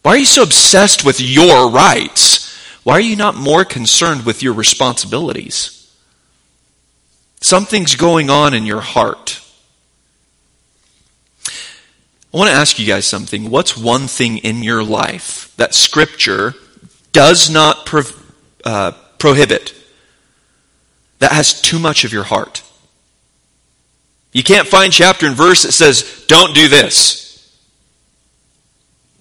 Why 0.00 0.12
are 0.12 0.16
you 0.16 0.24
so 0.24 0.42
obsessed 0.42 1.04
with 1.04 1.20
your 1.20 1.68
rights? 1.68 2.58
Why 2.84 2.94
are 2.94 3.00
you 3.00 3.16
not 3.16 3.34
more 3.34 3.66
concerned 3.66 4.24
with 4.24 4.42
your 4.42 4.54
responsibilities? 4.54 5.94
Something's 7.42 7.96
going 7.96 8.30
on 8.30 8.54
in 8.54 8.64
your 8.64 8.80
heart. 8.80 9.41
I 12.32 12.36
want 12.38 12.50
to 12.50 12.56
ask 12.56 12.78
you 12.78 12.86
guys 12.86 13.06
something. 13.06 13.50
What's 13.50 13.76
one 13.76 14.06
thing 14.06 14.38
in 14.38 14.62
your 14.62 14.82
life 14.82 15.52
that 15.56 15.74
Scripture 15.74 16.54
does 17.12 17.50
not 17.50 17.84
pro- 17.84 18.02
uh, 18.64 18.92
prohibit 19.18 19.74
that 21.18 21.32
has 21.32 21.60
too 21.60 21.78
much 21.78 22.04
of 22.04 22.12
your 22.12 22.24
heart? 22.24 22.62
You 24.32 24.42
can't 24.42 24.66
find 24.66 24.90
chapter 24.90 25.26
and 25.26 25.36
verse 25.36 25.62
that 25.62 25.72
says, 25.72 26.24
don't 26.26 26.54
do 26.54 26.68
this. 26.68 27.22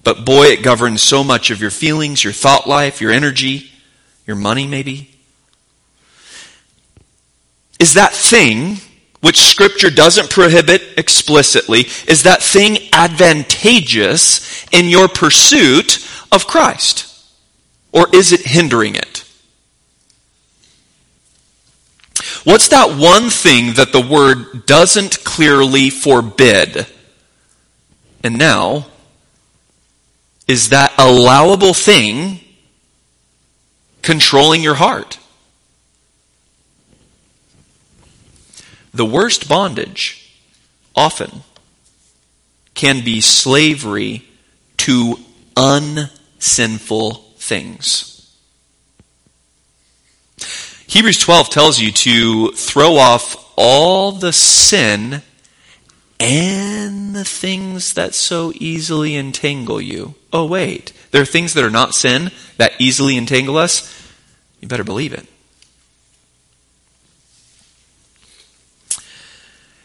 But 0.04 0.26
boy, 0.26 0.46
it 0.48 0.64
governs 0.64 1.02
so 1.02 1.24
much 1.24 1.52
of 1.52 1.62
your 1.62 1.70
feelings, 1.70 2.24
your 2.24 2.34
thought 2.34 2.66
life, 2.66 3.02
your 3.02 3.12
energy, 3.12 3.72
your 4.26 4.38
money, 4.38 4.68
maybe. 4.68 5.12
Is 7.78 7.96
that 7.96 8.14
thing 8.14 8.78
which 9.22 9.40
scripture 9.40 9.92
doesn't 9.92 10.30
prohibit 10.30 10.82
explicitly, 10.98 11.82
is 12.08 12.24
that 12.24 12.42
thing 12.42 12.78
advantageous 12.92 14.66
in 14.72 14.90
your 14.90 15.08
pursuit 15.08 16.08
of 16.32 16.48
Christ? 16.48 17.08
Or 17.92 18.08
is 18.14 18.32
it 18.32 18.42
hindering 18.42 18.96
it? 18.96 19.24
What's 22.44 22.70
that 22.70 22.98
one 22.98 23.30
thing 23.30 23.74
that 23.74 23.92
the 23.92 24.02
word 24.02 24.66
doesn't 24.66 25.24
clearly 25.24 25.92
forbid? 25.92 26.88
And 28.24 28.38
now, 28.38 28.88
is 30.48 30.70
that 30.70 30.94
allowable 30.98 31.74
thing 31.74 32.40
controlling 34.02 34.64
your 34.64 34.76
heart? 34.76 35.20
The 38.94 39.06
worst 39.06 39.48
bondage 39.48 40.40
often 40.96 41.44
can 42.74 43.04
be 43.04 43.22
slavery 43.22 44.28
to 44.78 45.18
unsinful 45.56 47.14
things. 47.38 48.12
Hebrews 50.88 51.20
12 51.20 51.50
tells 51.50 51.80
you 51.80 51.92
to 51.92 52.52
throw 52.52 52.98
off 52.98 53.54
all 53.56 54.12
the 54.12 54.34
sin 54.34 55.22
and 56.20 57.16
the 57.16 57.24
things 57.24 57.94
that 57.94 58.14
so 58.14 58.52
easily 58.56 59.16
entangle 59.16 59.80
you. 59.80 60.16
Oh, 60.34 60.46
wait. 60.46 60.92
There 61.12 61.22
are 61.22 61.26
things 61.26 61.54
that 61.54 61.64
are 61.64 61.70
not 61.70 61.94
sin 61.94 62.32
that 62.58 62.74
easily 62.80 63.18
entangle 63.18 63.58
us. 63.58 63.90
You 64.60 64.68
better 64.68 64.84
believe 64.84 65.14
it. 65.14 65.28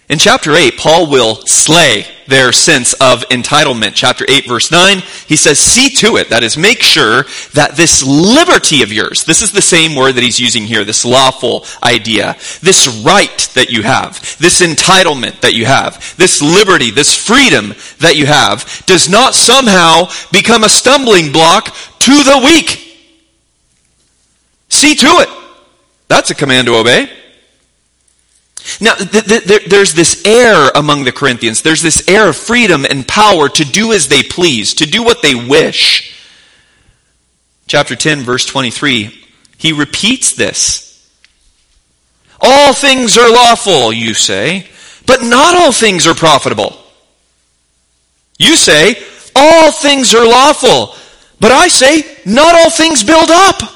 In 0.08 0.18
chapter 0.18 0.54
8, 0.54 0.76
Paul 0.76 1.10
will 1.10 1.34
slay 1.46 2.06
their 2.28 2.52
sense 2.52 2.92
of 2.94 3.28
entitlement. 3.28 3.92
Chapter 3.94 4.24
8, 4.28 4.46
verse 4.46 4.70
9, 4.70 4.98
he 5.26 5.34
says, 5.34 5.58
See 5.58 5.90
to 5.96 6.16
it, 6.16 6.30
that 6.30 6.44
is, 6.44 6.56
make 6.56 6.80
sure 6.80 7.24
that 7.54 7.76
this 7.76 8.04
liberty 8.04 8.82
of 8.82 8.92
yours, 8.92 9.24
this 9.24 9.42
is 9.42 9.50
the 9.50 9.62
same 9.62 9.96
word 9.96 10.12
that 10.12 10.22
he's 10.22 10.38
using 10.38 10.62
here, 10.62 10.84
this 10.84 11.04
lawful 11.04 11.64
idea, 11.82 12.36
this 12.60 12.86
right 13.04 13.50
that 13.54 13.70
you 13.70 13.82
have, 13.82 14.14
this 14.38 14.60
entitlement 14.60 15.40
that 15.40 15.54
you 15.54 15.66
have, 15.66 16.14
this 16.16 16.40
liberty, 16.40 16.92
this 16.92 17.16
freedom 17.16 17.74
that 17.98 18.16
you 18.16 18.26
have, 18.26 18.84
does 18.86 19.08
not 19.08 19.34
somehow 19.34 20.08
become 20.30 20.62
a 20.62 20.68
stumbling 20.68 21.32
block 21.32 21.74
to 21.98 22.12
the 22.22 22.40
weak. 22.44 22.82
See 24.68 24.94
to 24.94 25.06
it. 25.06 25.28
That's 26.06 26.30
a 26.30 26.34
command 26.34 26.68
to 26.68 26.76
obey. 26.76 27.10
Now, 28.80 28.94
th- 28.94 29.24
th- 29.24 29.64
there's 29.66 29.94
this 29.94 30.24
air 30.26 30.70
among 30.74 31.04
the 31.04 31.12
Corinthians. 31.12 31.62
There's 31.62 31.82
this 31.82 32.06
air 32.08 32.28
of 32.28 32.36
freedom 32.36 32.84
and 32.84 33.06
power 33.06 33.48
to 33.48 33.64
do 33.64 33.92
as 33.92 34.08
they 34.08 34.22
please, 34.22 34.74
to 34.74 34.86
do 34.86 35.02
what 35.02 35.22
they 35.22 35.34
wish. 35.34 36.14
Chapter 37.66 37.96
10, 37.96 38.20
verse 38.20 38.44
23, 38.44 39.24
he 39.58 39.72
repeats 39.72 40.34
this. 40.34 40.82
All 42.40 42.74
things 42.74 43.16
are 43.16 43.30
lawful, 43.30 43.92
you 43.92 44.14
say, 44.14 44.66
but 45.06 45.22
not 45.22 45.56
all 45.56 45.72
things 45.72 46.06
are 46.06 46.14
profitable. 46.14 46.76
You 48.38 48.56
say, 48.56 49.02
all 49.34 49.72
things 49.72 50.14
are 50.14 50.26
lawful, 50.26 50.94
But 51.40 51.52
I 51.52 51.68
say, 51.68 52.02
not 52.24 52.54
all 52.54 52.70
things 52.70 53.02
build 53.04 53.30
up. 53.30 53.75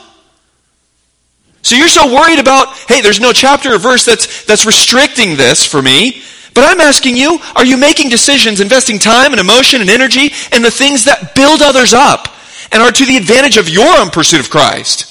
So 1.62 1.76
you're 1.76 1.88
so 1.88 2.12
worried 2.12 2.38
about, 2.38 2.68
hey, 2.88 3.00
there's 3.00 3.20
no 3.20 3.32
chapter 3.32 3.74
or 3.74 3.78
verse 3.78 4.04
that's, 4.04 4.44
that's 4.44 4.64
restricting 4.64 5.36
this 5.36 5.66
for 5.66 5.82
me. 5.82 6.22
But 6.54 6.64
I'm 6.64 6.80
asking 6.80 7.16
you, 7.16 7.38
are 7.54 7.64
you 7.64 7.76
making 7.76 8.08
decisions, 8.08 8.60
investing 8.60 8.98
time 8.98 9.32
and 9.32 9.40
emotion 9.40 9.80
and 9.80 9.90
energy 9.90 10.30
in 10.52 10.62
the 10.62 10.70
things 10.70 11.04
that 11.04 11.34
build 11.34 11.62
others 11.62 11.94
up 11.94 12.28
and 12.72 12.82
are 12.82 12.90
to 12.90 13.04
the 13.04 13.16
advantage 13.16 13.56
of 13.56 13.68
your 13.68 13.98
own 13.98 14.10
pursuit 14.10 14.40
of 14.40 14.50
Christ? 14.50 15.06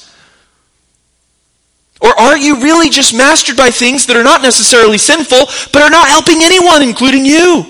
Or 2.01 2.18
are 2.18 2.38
you 2.38 2.62
really 2.62 2.89
just 2.89 3.13
mastered 3.13 3.58
by 3.58 3.72
things 3.72 4.06
that 4.06 4.15
are 4.15 4.24
not 4.24 4.41
necessarily 4.41 4.98
sinful, 4.98 5.46
but 5.74 5.82
are 5.82 5.89
not 5.89 6.08
helping 6.08 6.38
anyone, 6.41 6.82
including 6.82 7.25
you? 7.25 7.65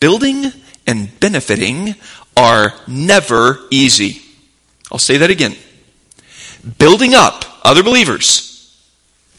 Building 0.00 0.52
and 0.86 1.18
benefiting 1.18 1.96
are 2.36 2.72
never 2.86 3.58
easy. 3.70 4.22
I'll 4.90 4.98
say 4.98 5.18
that 5.18 5.30
again. 5.30 5.56
Building 6.78 7.14
up 7.14 7.44
other 7.64 7.82
believers 7.82 8.44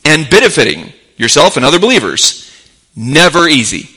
and 0.06 0.30
benefiting 0.30 0.94
yourself 1.18 1.58
and 1.58 1.66
other 1.66 1.80
believers, 1.80 2.50
never 2.96 3.48
easy. 3.48 3.90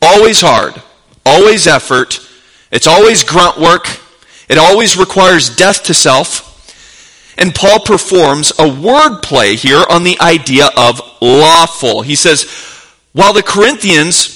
Always 0.00 0.40
hard. 0.40 0.80
Always 1.26 1.66
effort. 1.66 2.20
It's 2.70 2.86
always 2.86 3.24
grunt 3.24 3.58
work. 3.58 3.86
It 4.48 4.58
always 4.58 4.96
requires 4.96 5.54
death 5.54 5.84
to 5.84 5.94
self. 5.94 6.44
And 7.36 7.54
Paul 7.54 7.80
performs 7.80 8.52
a 8.58 8.68
word 8.68 9.20
play 9.20 9.54
here 9.54 9.84
on 9.88 10.04
the 10.04 10.18
idea 10.20 10.70
of 10.76 11.00
lawful. 11.20 12.02
He 12.02 12.16
says, 12.16 12.44
while 13.12 13.32
the 13.32 13.42
Corinthians, 13.42 14.34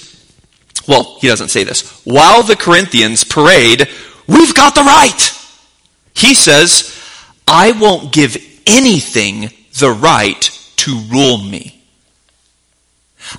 well, 0.87 1.17
he 1.21 1.29
doesn't 1.29 1.49
say 1.49 1.65
this, 1.65 2.03
while 2.05 2.43
the 2.43 2.57
Corinthians 2.57 3.25
parade, 3.25 3.89
we've 4.27 4.55
got 4.55 4.75
the 4.75 4.83
right. 4.83 5.39
He 6.15 6.35
says, 6.35 6.99
I 7.47 7.73
won't 7.73 8.13
give 8.13 8.37
anything 8.67 9.51
the 9.79 9.91
right 9.91 10.41
to 10.77 10.99
rule 11.11 11.39
me. 11.39 11.83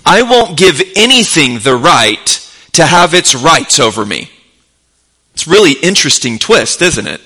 I 0.06 0.24
won't 0.24 0.58
give 0.58 0.82
anything 0.96 1.60
the 1.60 1.75
right 1.75 2.39
to 2.74 2.86
have 2.86 3.13
its 3.13 3.36
rights 3.36 3.80
over 3.80 4.06
me. 4.06 4.30
It's 5.34 5.48
really 5.48 5.74
interesting 5.74 6.39
twist, 6.39 6.82
isn't 6.82 7.08
it? 7.08 7.22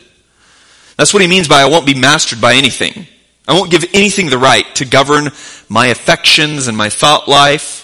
That's 0.98 1.14
what 1.14 1.22
he 1.22 1.28
means 1.28 1.48
by 1.48 1.62
I 1.62 1.70
won't 1.70 1.86
be 1.86 1.94
mastered 1.94 2.42
by 2.42 2.56
anything. 2.56 3.08
I 3.48 3.54
won't 3.54 3.72
give 3.72 3.86
anything 3.94 4.30
the 4.30 4.38
right 4.38 4.66
to 4.76 4.86
govern 4.86 5.30
my 5.70 5.88
affections 5.88 6.68
and 6.68 6.76
my 6.76 6.90
thought 6.90 7.28
life. 7.28 7.84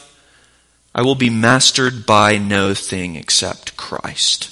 I 0.95 1.01
will 1.01 1.15
be 1.15 1.29
mastered 1.29 2.05
by 2.05 2.37
no 2.37 2.73
thing 2.73 3.15
except 3.15 3.77
Christ. 3.77 4.49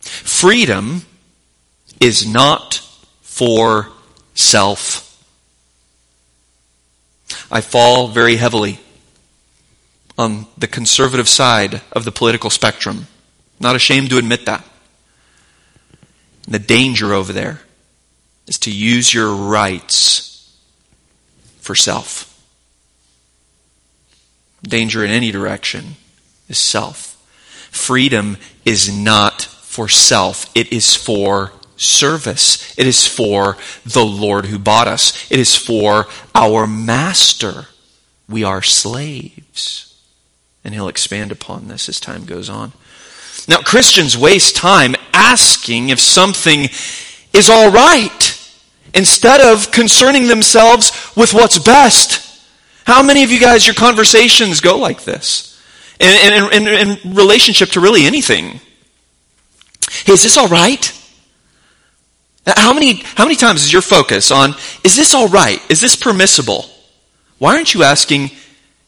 Freedom 0.00 1.06
is 2.04 2.26
not 2.26 2.82
for 3.22 3.88
self. 4.34 5.10
I 7.50 7.62
fall 7.62 8.08
very 8.08 8.36
heavily 8.36 8.78
on 10.18 10.46
the 10.58 10.66
conservative 10.66 11.30
side 11.30 11.80
of 11.92 12.04
the 12.04 12.12
political 12.12 12.50
spectrum. 12.50 13.06
Not 13.58 13.74
ashamed 13.74 14.10
to 14.10 14.18
admit 14.18 14.44
that. 14.44 14.62
The 16.46 16.58
danger 16.58 17.14
over 17.14 17.32
there 17.32 17.62
is 18.46 18.58
to 18.58 18.70
use 18.70 19.14
your 19.14 19.34
rights 19.34 20.54
for 21.60 21.74
self. 21.74 22.30
Danger 24.62 25.02
in 25.02 25.10
any 25.10 25.32
direction 25.32 25.96
is 26.50 26.58
self. 26.58 27.12
Freedom 27.70 28.36
is 28.66 28.94
not 28.94 29.40
for 29.40 29.88
self, 29.88 30.50
it 30.54 30.70
is 30.70 30.94
for 30.94 31.50
service. 31.76 32.76
It 32.78 32.86
is 32.86 33.06
for 33.06 33.56
the 33.84 34.04
Lord 34.04 34.46
who 34.46 34.58
bought 34.58 34.88
us, 34.88 35.30
it 35.30 35.38
is 35.38 35.56
for 35.56 36.06
our 36.34 36.66
master. 36.66 37.66
We 38.28 38.42
are 38.42 38.62
slaves. 38.62 39.90
And 40.64 40.72
he'll 40.72 40.88
expand 40.88 41.30
upon 41.30 41.68
this 41.68 41.90
as 41.90 42.00
time 42.00 42.24
goes 42.24 42.48
on. 42.48 42.72
Now, 43.46 43.58
Christians 43.58 44.16
waste 44.16 44.56
time 44.56 44.94
asking 45.12 45.90
if 45.90 46.00
something 46.00 46.68
is 47.34 47.50
all 47.50 47.70
right 47.70 48.52
instead 48.94 49.40
of 49.40 49.70
concerning 49.70 50.28
themselves 50.28 51.12
with 51.14 51.34
what's 51.34 51.58
best. 51.58 52.42
How 52.86 53.02
many 53.02 53.24
of 53.24 53.30
you 53.30 53.40
guys, 53.40 53.66
your 53.66 53.74
conversations 53.74 54.60
go 54.60 54.78
like 54.78 55.04
this? 55.04 55.50
In, 56.00 56.32
in, 56.32 56.66
in, 56.66 56.88
in 57.04 57.14
relationship 57.14 57.70
to 57.70 57.80
really 57.80 58.04
anything. 58.04 58.60
Hey, 60.04 60.12
is 60.12 60.22
this 60.22 60.36
all 60.36 60.48
right? 60.48 60.92
How 62.46 62.72
many, 62.72 63.02
how 63.16 63.24
many 63.24 63.36
times 63.36 63.62
is 63.62 63.72
your 63.72 63.82
focus 63.82 64.30
on, 64.30 64.54
is 64.82 64.96
this 64.96 65.14
all 65.14 65.28
right? 65.28 65.60
Is 65.70 65.80
this 65.80 65.96
permissible? 65.96 66.66
Why 67.38 67.56
aren't 67.56 67.74
you 67.74 67.82
asking, 67.82 68.30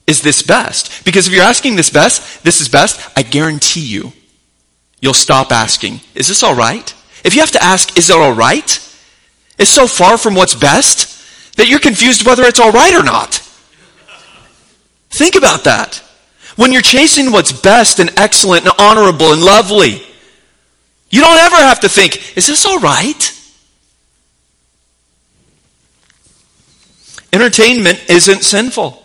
is 0.07 0.23
this 0.23 0.42
best? 0.42 1.05
Because 1.05 1.27
if 1.27 1.33
you're 1.33 1.42
asking 1.42 1.77
this 1.77 1.90
best, 1.90 2.45
this 2.45 2.61
is 2.61 2.69
best, 2.69 3.11
I 3.16 3.23
guarantee 3.23 3.81
you, 3.81 4.12
you'll 5.01 5.14
stop 5.14 5.53
asking, 5.53 6.01
is 6.14 6.29
this 6.29 6.42
all 6.42 6.55
right? 6.55 6.95
If 7.25 7.35
you 7.35 7.40
have 7.40 7.51
to 7.53 7.62
ask, 7.62 7.97
is 7.97 8.11
it 8.11 8.16
all 8.16 8.35
right? 8.35 8.79
It's 9.59 9.71
so 9.71 9.87
far 9.87 10.19
from 10.19 10.35
what's 10.35 10.55
best 10.55 11.57
that 11.57 11.69
you're 11.69 11.81
confused 11.81 12.27
whether 12.27 12.45
it's 12.45 12.61
all 12.61 12.73
right 12.73 12.95
or 12.95 13.03
not. 13.03 13.42
Think 15.11 15.35
about 15.35 15.64
that. 15.64 16.03
When 16.57 16.73
you're 16.73 16.83
chasing 16.83 17.33
what's 17.33 17.53
best 17.53 18.01
and 18.01 18.11
excellent 18.19 18.64
and 18.64 18.75
honorable 18.79 19.33
and 19.33 19.42
lovely, 19.42 20.03
you 21.11 21.21
don't 21.21 21.38
ever 21.38 21.57
have 21.57 21.81
to 21.81 21.88
think, 21.88 22.37
is 22.37 22.47
this 22.47 22.66
all 22.66 22.81
right? 22.81 23.33
Entertainment 27.33 28.03
isn't 28.09 28.43
sinful. 28.43 29.03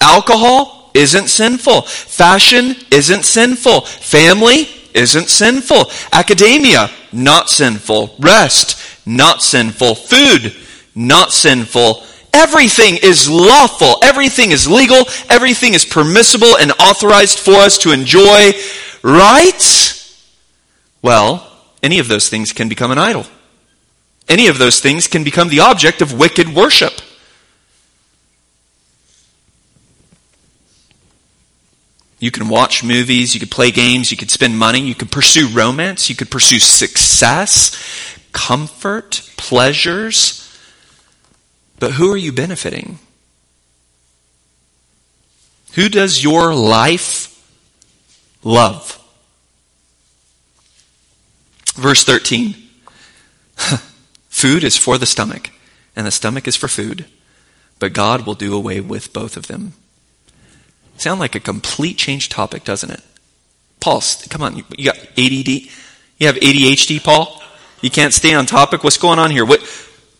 Alcohol 0.00 0.90
isn't 0.94 1.28
sinful. 1.28 1.82
Fashion 1.82 2.74
isn't 2.90 3.24
sinful. 3.24 3.82
Family 3.82 4.68
isn't 4.94 5.28
sinful. 5.28 5.90
Academia, 6.12 6.90
not 7.12 7.48
sinful. 7.48 8.14
Rest, 8.18 9.06
not 9.06 9.42
sinful. 9.42 9.94
Food, 9.94 10.54
not 10.94 11.32
sinful. 11.32 12.02
Everything 12.32 12.96
is 13.02 13.28
lawful. 13.28 13.98
Everything 14.02 14.52
is 14.52 14.68
legal. 14.68 15.04
Everything 15.28 15.74
is 15.74 15.84
permissible 15.84 16.56
and 16.56 16.72
authorized 16.72 17.38
for 17.38 17.54
us 17.54 17.78
to 17.78 17.92
enjoy. 17.92 18.52
Right? 19.02 19.96
Well, 21.02 21.46
any 21.82 21.98
of 21.98 22.08
those 22.08 22.28
things 22.28 22.52
can 22.52 22.68
become 22.68 22.90
an 22.90 22.98
idol. 22.98 23.26
Any 24.28 24.46
of 24.46 24.58
those 24.58 24.80
things 24.80 25.08
can 25.08 25.24
become 25.24 25.48
the 25.48 25.60
object 25.60 26.02
of 26.02 26.18
wicked 26.18 26.54
worship. 26.54 26.92
You 32.20 32.30
can 32.30 32.48
watch 32.48 32.84
movies, 32.84 33.32
you 33.34 33.40
could 33.40 33.50
play 33.50 33.70
games, 33.70 34.10
you 34.10 34.16
could 34.16 34.30
spend 34.30 34.58
money, 34.58 34.80
you 34.80 34.94
could 34.94 35.10
pursue 35.10 35.48
romance, 35.48 36.10
you 36.10 36.14
could 36.14 36.30
pursue 36.30 36.58
success, 36.58 37.74
comfort, 38.32 39.22
pleasures. 39.38 40.46
But 41.78 41.92
who 41.92 42.12
are 42.12 42.18
you 42.18 42.30
benefiting? 42.30 42.98
Who 45.72 45.88
does 45.88 46.22
your 46.22 46.54
life 46.54 47.28
love? 48.44 48.98
Verse 51.74 52.04
13 52.04 52.54
Food 54.28 54.62
is 54.62 54.76
for 54.76 54.98
the 54.98 55.06
stomach, 55.06 55.50
and 55.96 56.06
the 56.06 56.10
stomach 56.10 56.46
is 56.46 56.56
for 56.56 56.68
food, 56.68 57.06
but 57.78 57.94
God 57.94 58.26
will 58.26 58.34
do 58.34 58.54
away 58.54 58.80
with 58.80 59.14
both 59.14 59.38
of 59.38 59.46
them. 59.46 59.72
Sound 61.00 61.18
like 61.18 61.34
a 61.34 61.40
complete 61.40 61.96
change 61.96 62.28
topic, 62.28 62.62
doesn't 62.62 62.90
it? 62.90 63.00
Paul, 63.80 64.02
come 64.28 64.42
on, 64.42 64.56
you 64.76 64.84
got 64.84 64.98
ADD? 64.98 65.48
You 65.48 66.26
have 66.26 66.36
ADHD, 66.36 67.02
Paul? 67.02 67.42
You 67.80 67.88
can't 67.88 68.12
stay 68.12 68.34
on 68.34 68.44
topic? 68.44 68.84
What's 68.84 68.98
going 68.98 69.18
on 69.18 69.30
here? 69.30 69.46
What, 69.46 69.62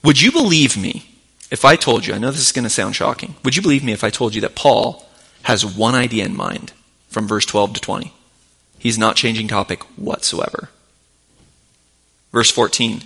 would 0.02 0.22
you 0.22 0.32
believe 0.32 0.78
me 0.78 1.04
if 1.50 1.66
I 1.66 1.76
told 1.76 2.06
you, 2.06 2.14
I 2.14 2.18
know 2.18 2.30
this 2.30 2.40
is 2.40 2.52
going 2.52 2.62
to 2.62 2.70
sound 2.70 2.96
shocking, 2.96 3.34
would 3.44 3.56
you 3.56 3.60
believe 3.60 3.84
me 3.84 3.92
if 3.92 4.02
I 4.02 4.08
told 4.08 4.34
you 4.34 4.40
that 4.40 4.54
Paul 4.54 5.06
has 5.42 5.66
one 5.66 5.94
idea 5.94 6.24
in 6.24 6.34
mind 6.34 6.72
from 7.08 7.28
verse 7.28 7.44
12 7.44 7.74
to 7.74 7.80
20? 7.82 8.14
He's 8.78 8.96
not 8.96 9.16
changing 9.16 9.48
topic 9.48 9.82
whatsoever. 9.98 10.70
Verse 12.32 12.50
14, 12.50 13.02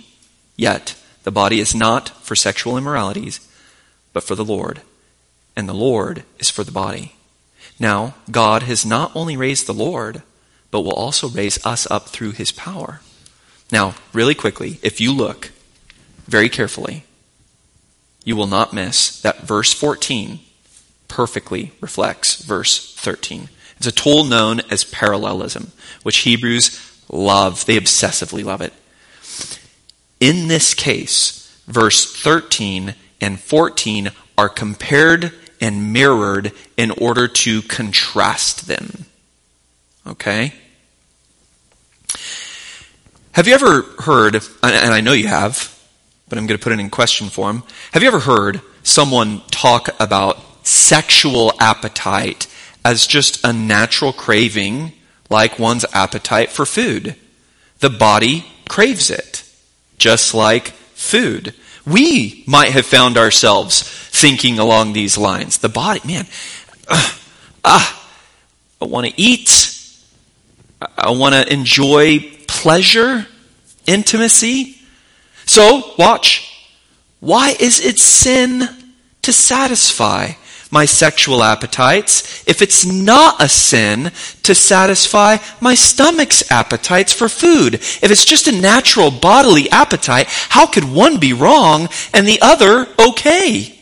yet 0.55 0.95
the 1.23 1.31
body 1.31 1.59
is 1.59 1.75
not 1.75 2.07
for 2.23 2.37
sexual 2.37 2.77
immoralities, 2.77 3.45
but 4.13 4.23
for 4.23 4.35
the 4.35 4.45
Lord, 4.45 4.81
and 5.57 5.67
the 5.67 5.73
Lord 5.73 6.23
is 6.39 6.49
for 6.49 6.63
the 6.63 6.71
body. 6.71 7.14
Now, 7.79 8.15
God 8.31 8.63
has 8.63 8.85
not 8.85 9.11
only 9.15 9.35
raised 9.35 9.67
the 9.67 9.73
Lord, 9.73 10.21
but 10.71 10.81
will 10.81 10.93
also 10.93 11.27
raise 11.27 11.63
us 11.65 11.89
up 11.91 12.09
through 12.09 12.31
his 12.31 12.51
power. 12.51 13.01
Now, 13.71 13.95
really 14.13 14.35
quickly, 14.35 14.79
if 14.81 15.01
you 15.01 15.11
look 15.11 15.51
very 16.25 16.49
carefully, 16.49 17.05
you 18.23 18.35
will 18.35 18.47
not 18.47 18.73
miss 18.73 19.21
that 19.21 19.41
verse 19.41 19.73
14 19.73 20.39
perfectly 21.07 21.71
reflects 21.81 22.43
verse 22.43 22.93
13. 22.95 23.49
It's 23.77 23.87
a 23.87 23.91
tool 23.91 24.23
known 24.23 24.61
as 24.69 24.83
parallelism, 24.83 25.71
which 26.03 26.19
Hebrews 26.19 26.79
love. 27.09 27.65
They 27.65 27.77
obsessively 27.77 28.43
love 28.43 28.61
it. 28.61 28.73
In 30.19 30.47
this 30.47 30.73
case, 30.73 31.61
verse 31.67 32.11
13 32.21 32.95
and 33.21 33.39
14 33.39 34.11
are 34.37 34.49
compared 34.49 35.33
and 35.61 35.93
mirrored 35.93 36.51
in 36.77 36.91
order 36.91 37.27
to 37.27 37.61
contrast 37.63 38.67
them. 38.67 39.05
Okay? 40.07 40.53
Have 43.31 43.47
you 43.47 43.53
ever 43.53 43.81
heard, 43.99 44.35
and 44.35 44.43
I 44.63 45.01
know 45.01 45.13
you 45.13 45.27
have, 45.27 45.77
but 46.27 46.37
I'm 46.37 46.47
going 46.47 46.57
to 46.57 46.63
put 46.63 46.73
it 46.73 46.79
in 46.79 46.89
question 46.89 47.29
form. 47.29 47.63
Have 47.91 48.01
you 48.01 48.07
ever 48.07 48.19
heard 48.19 48.61
someone 48.83 49.41
talk 49.51 49.89
about 49.99 50.39
sexual 50.65 51.53
appetite 51.59 52.47
as 52.83 53.05
just 53.07 53.45
a 53.45 53.53
natural 53.53 54.13
craving 54.13 54.93
like 55.29 55.59
one's 55.59 55.85
appetite 55.93 56.49
for 56.49 56.65
food? 56.65 57.15
The 57.79 57.89
body 57.89 58.45
craves 58.69 59.09
it, 59.09 59.43
just 59.97 60.33
like 60.33 60.69
food. 60.93 61.53
We 61.85 62.43
might 62.47 62.71
have 62.71 62.85
found 62.85 63.17
ourselves 63.17 63.83
thinking 63.83 64.59
along 64.59 64.93
these 64.93 65.17
lines. 65.17 65.59
The 65.59 65.69
body, 65.69 66.01
man, 66.05 66.25
uh, 66.87 67.17
uh, 67.63 67.93
I 68.81 68.85
want 68.85 69.07
to 69.07 69.21
eat. 69.21 69.71
I 70.97 71.11
want 71.11 71.35
to 71.35 71.51
enjoy 71.51 72.19
pleasure, 72.47 73.27
intimacy. 73.85 74.77
So, 75.45 75.93
watch. 75.97 76.51
Why 77.19 77.55
is 77.59 77.83
it 77.83 77.99
sin 77.99 78.67
to 79.21 79.33
satisfy 79.33 80.33
my 80.75 80.83
sexual 80.85 81.41
appetites 81.41 82.45
if 82.49 82.61
it's 82.61 82.85
not 82.85 83.41
a 83.41 83.47
sin 83.47 84.11
to 84.43 84.53
satisfy 84.53 85.37
my 85.61 85.73
stomach's 85.73 86.51
appetites 86.51 87.13
for 87.13 87.29
food? 87.29 87.75
If 87.75 88.11
it's 88.11 88.25
just 88.25 88.49
a 88.49 88.51
natural 88.51 89.09
bodily 89.09 89.69
appetite, 89.71 90.27
how 90.27 90.67
could 90.67 90.83
one 90.83 91.17
be 91.17 91.31
wrong 91.31 91.87
and 92.13 92.27
the 92.27 92.39
other 92.41 92.89
okay? 92.99 93.73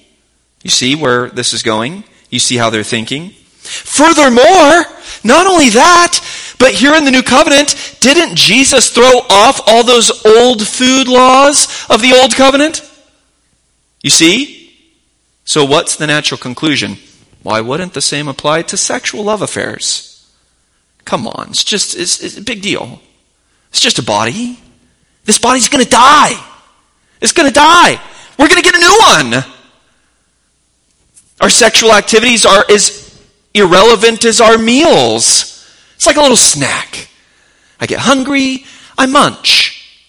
You 0.61 0.69
see 0.69 0.93
where 0.93 1.29
this 1.31 1.51
is 1.51 1.63
going? 1.63 2.03
You 2.29 2.37
see 2.37 2.57
how 2.57 2.69
they're 2.69 2.83
thinking? 2.83 3.31
Furthermore, 3.61 4.85
not 5.23 5.47
only 5.47 5.69
that, 5.69 6.19
but 6.59 6.73
here 6.73 6.93
in 6.93 7.05
the 7.05 7.11
new 7.11 7.23
covenant, 7.23 7.97
didn't 8.01 8.35
Jesus 8.35 8.91
throw 8.91 9.21
off 9.31 9.61
all 9.65 9.83
those 9.83 10.23
old 10.25 10.67
food 10.67 11.07
laws 11.07 11.87
of 11.89 12.03
the 12.03 12.13
old 12.21 12.35
covenant? 12.35 12.87
You 14.03 14.11
see? 14.11 14.62
So 15.45 15.65
what's 15.65 15.95
the 15.95 16.07
natural 16.07 16.37
conclusion? 16.37 16.97
Why 17.41 17.61
wouldn't 17.61 17.93
the 17.93 18.01
same 18.01 18.27
apply 18.27 18.61
to 18.63 18.77
sexual 18.77 19.25
love 19.25 19.41
affairs? 19.41 20.31
Come 21.05 21.27
on, 21.27 21.49
it's 21.49 21.63
just 21.63 21.95
it's, 21.95 22.23
it's 22.23 22.37
a 22.37 22.41
big 22.41 22.61
deal. 22.61 23.01
It's 23.69 23.81
just 23.81 23.99
a 23.99 24.03
body. 24.03 24.59
This 25.25 25.37
body's 25.37 25.67
going 25.67 25.83
to 25.83 25.89
die. 25.89 26.41
It's 27.21 27.33
going 27.33 27.47
to 27.47 27.53
die. 27.53 27.99
We're 28.37 28.47
going 28.47 28.61
to 28.61 28.69
get 28.69 28.75
a 28.75 28.79
new 28.79 28.99
one. 28.99 29.43
Our 31.41 31.49
sexual 31.49 31.91
activities 31.93 32.45
are 32.45 32.63
as 32.69 33.21
irrelevant 33.53 34.23
as 34.25 34.39
our 34.39 34.57
meals. 34.57 35.67
It's 35.95 36.05
like 36.05 36.15
a 36.15 36.21
little 36.21 36.37
snack. 36.37 37.09
I 37.79 37.85
get 37.85 37.99
hungry, 37.99 38.65
I 38.97 39.05
munch. 39.05 39.99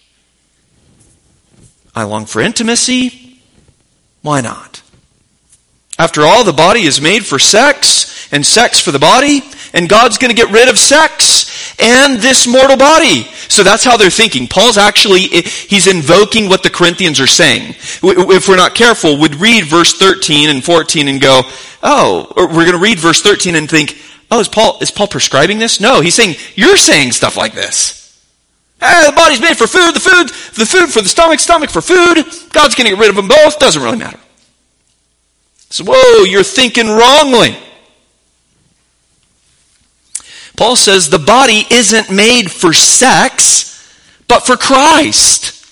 I 1.95 2.05
long 2.05 2.27
for 2.27 2.41
intimacy. 2.41 3.41
Why 4.23 4.41
not? 4.41 4.84
After 5.99 6.23
all, 6.23 6.45
the 6.45 6.53
body 6.53 6.83
is 6.83 7.01
made 7.01 7.25
for 7.25 7.39
sex, 7.39 8.15
and 8.33 8.45
sex 8.45 8.81
for 8.81 8.91
the 8.91 8.99
body, 8.99 9.43
and 9.73 9.89
God's 9.89 10.19
going 10.19 10.35
to 10.35 10.37
get 10.37 10.51
rid 10.51 10.69
of 10.69 10.79
sex 10.79 11.81
and 11.81 12.19
this 12.19 12.47
mortal 12.47 12.77
body. 12.77 13.25
So 13.49 13.63
that's 13.63 13.85
how 13.85 13.97
they're 13.97 14.11
thinking. 14.11 14.47
Paul's 14.47 14.79
actually, 14.79 15.21
he's 15.21 15.87
invoking 15.87 16.49
what 16.49 16.63
the 16.63 16.71
Corinthians 16.71 17.21
are 17.21 17.27
saying. 17.27 17.75
If 18.03 18.49
we're 18.49 18.57
not 18.57 18.75
careful, 18.75 19.19
we'd 19.19 19.37
read 19.37 19.67
verse 19.67 19.95
13 19.95 20.51
and 20.51 20.65
14 20.65 21.09
and 21.09 21.21
go, 21.21 21.43
oh, 21.83 22.33
we're 22.37 22.67
going 22.67 22.73
to 22.73 22.79
read 22.79 22.99
verse 22.99 23.23
13 23.23 23.55
and 23.55 23.71
think, 23.71 23.97
oh, 24.31 24.41
is 24.41 24.49
Paul, 24.49 24.79
is 24.81 24.91
Paul 24.91 25.09
prescribing 25.09 25.59
this? 25.59 25.81
No, 25.81 26.01
he's 26.01 26.15
saying, 26.15 26.37
you're 26.55 26.77
saying 26.77 27.13
stuff 27.13 27.37
like 27.37 27.55
this. 27.55 28.01
Ah, 28.83 29.05
the 29.07 29.13
body's 29.15 29.41
made 29.41 29.57
for 29.57 29.67
food, 29.67 29.95
the 29.95 30.01
food, 30.01 30.29
the 30.55 30.67
food 30.67 30.89
for 30.91 31.01
the 31.01 31.09
stomach, 31.09 31.41
stomach 31.41 31.71
for 31.71 31.81
food. 31.81 32.17
God's 32.53 32.75
going 32.75 32.87
to 32.87 32.91
get 32.91 32.99
rid 32.99 33.11
of 33.11 33.17
them 33.17 33.29
both. 33.29 33.59
Doesn't 33.59 33.83
really 33.83 33.99
matter. 33.99 34.19
So, 35.75 35.83
whoa, 35.89 36.23
you're 36.23 36.45
thinking 36.45 36.87
wrongly. 36.87 37.57
Paul 40.57 40.77
says 40.77 41.11
the 41.11 41.19
body 41.19 41.65
isn't 41.69 42.13
made 42.13 42.49
for 42.49 42.73
sex, 42.73 43.93
but 44.29 44.47
for 44.47 44.57
Christ. 44.57 45.67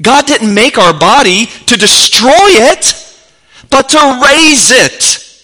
God 0.00 0.26
didn't 0.26 0.54
make 0.54 0.78
our 0.78 0.96
body 0.96 1.46
to 1.46 1.76
destroy 1.76 2.30
it, 2.30 2.94
but 3.68 3.88
to 3.88 4.22
raise 4.24 4.70
it. 4.70 5.42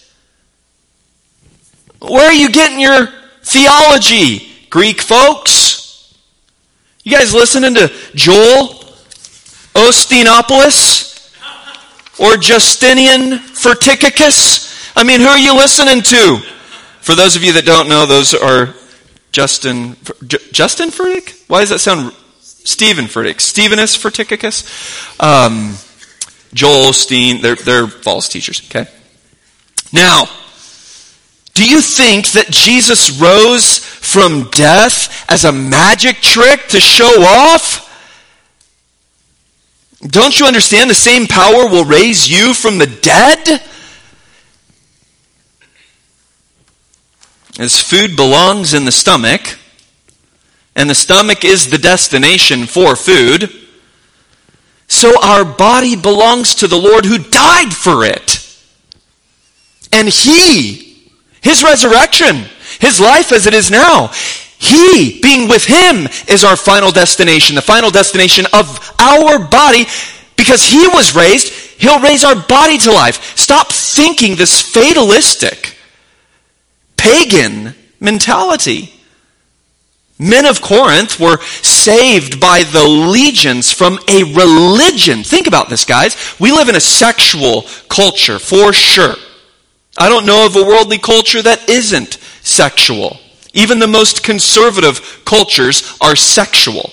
Where 1.99 2.27
are 2.27 2.33
you 2.33 2.49
getting 2.51 2.79
your 2.79 3.09
theology, 3.41 4.47
Greek 4.69 5.01
folks? 5.01 6.15
You 7.03 7.17
guys 7.17 7.33
listening 7.33 7.75
to 7.75 7.91
Joel 8.15 8.75
Osteenopoulos 9.75 11.12
or 12.19 12.37
Justinian 12.37 13.39
Ferticicus? 13.39 14.91
I 14.95 15.03
mean, 15.03 15.19
who 15.19 15.27
are 15.27 15.39
you 15.39 15.55
listening 15.55 16.01
to? 16.03 16.37
For 17.01 17.15
those 17.15 17.35
of 17.35 17.43
you 17.43 17.53
that 17.53 17.65
don't 17.65 17.89
know, 17.89 18.05
those 18.05 18.33
are 18.33 18.73
Justin 19.31 19.97
J- 20.25 20.37
Justin 20.51 20.89
Furtick. 20.89 21.43
Why 21.49 21.61
does 21.61 21.69
that 21.69 21.79
sound 21.79 22.13
Stephen 22.39 23.05
Furtick? 23.05 23.41
Stephenus 23.41 23.97
Ferticicus. 23.97 24.63
Um, 25.21 25.75
Joel 26.53 26.91
Osteen. 26.91 27.41
They're 27.41 27.55
they're 27.55 27.87
false 27.87 28.29
teachers. 28.29 28.61
Okay. 28.69 28.89
Now, 29.91 30.25
do 31.53 31.67
you 31.67 31.81
think 31.81 32.31
that 32.31 32.49
Jesus 32.49 33.11
rose 33.19 33.77
from 33.77 34.49
death 34.49 35.25
as 35.29 35.45
a 35.45 35.51
magic 35.51 36.17
trick 36.17 36.67
to 36.69 36.79
show 36.79 37.21
off? 37.21 37.89
Don't 40.07 40.39
you 40.39 40.45
understand 40.45 40.89
the 40.89 40.95
same 40.95 41.27
power 41.27 41.67
will 41.67 41.85
raise 41.85 42.29
you 42.29 42.53
from 42.53 42.77
the 42.77 42.87
dead? 42.87 43.61
As 47.59 47.81
food 47.81 48.15
belongs 48.15 48.73
in 48.73 48.85
the 48.85 48.91
stomach, 48.91 49.57
and 50.75 50.89
the 50.89 50.95
stomach 50.95 51.45
is 51.45 51.69
the 51.69 51.77
destination 51.77 52.65
for 52.65 52.95
food, 52.95 53.51
so 54.87 55.13
our 55.21 55.45
body 55.45 55.95
belongs 55.95 56.55
to 56.55 56.67
the 56.67 56.77
Lord 56.77 57.05
who 57.05 57.17
died 57.17 57.73
for 57.73 58.03
it. 58.03 58.39
And 59.91 60.09
He 60.09 60.93
his 61.43 61.61
resurrection, 61.61 62.45
His 62.79 62.99
life 63.01 63.33
as 63.33 63.45
it 63.45 63.53
is 63.53 63.69
now. 63.69 64.11
He, 64.63 65.19
being 65.21 65.49
with 65.49 65.65
Him, 65.65 66.07
is 66.29 66.45
our 66.45 66.55
final 66.55 66.89
destination, 66.89 67.55
the 67.55 67.61
final 67.61 67.91
destination 67.91 68.45
of 68.53 68.95
our 68.97 69.37
body. 69.37 69.85
Because 70.37 70.63
He 70.63 70.87
was 70.87 71.13
raised, 71.13 71.51
He'll 71.79 71.99
raise 71.99 72.23
our 72.23 72.35
body 72.35 72.77
to 72.77 72.91
life. 72.93 73.37
Stop 73.37 73.73
thinking 73.73 74.37
this 74.37 74.61
fatalistic, 74.61 75.75
pagan 76.95 77.75
mentality. 77.99 78.93
Men 80.17 80.45
of 80.45 80.61
Corinth 80.61 81.19
were 81.19 81.41
saved 81.41 82.39
by 82.39 82.63
the 82.63 82.87
legions 82.87 83.69
from 83.69 83.99
a 84.07 84.23
religion. 84.23 85.23
Think 85.23 85.47
about 85.47 85.67
this, 85.67 85.83
guys. 85.83 86.15
We 86.39 86.53
live 86.53 86.69
in 86.69 86.77
a 86.77 86.79
sexual 86.79 87.63
culture, 87.89 88.39
for 88.39 88.71
sure. 88.71 89.15
I 89.97 90.07
don't 90.07 90.25
know 90.25 90.45
of 90.45 90.55
a 90.55 90.63
worldly 90.63 90.99
culture 90.99 91.41
that 91.41 91.67
isn't 91.67 92.13
sexual. 92.43 93.19
Even 93.53 93.79
the 93.79 93.87
most 93.87 94.23
conservative 94.23 95.21
cultures 95.25 95.95
are 96.01 96.15
sexual. 96.15 96.91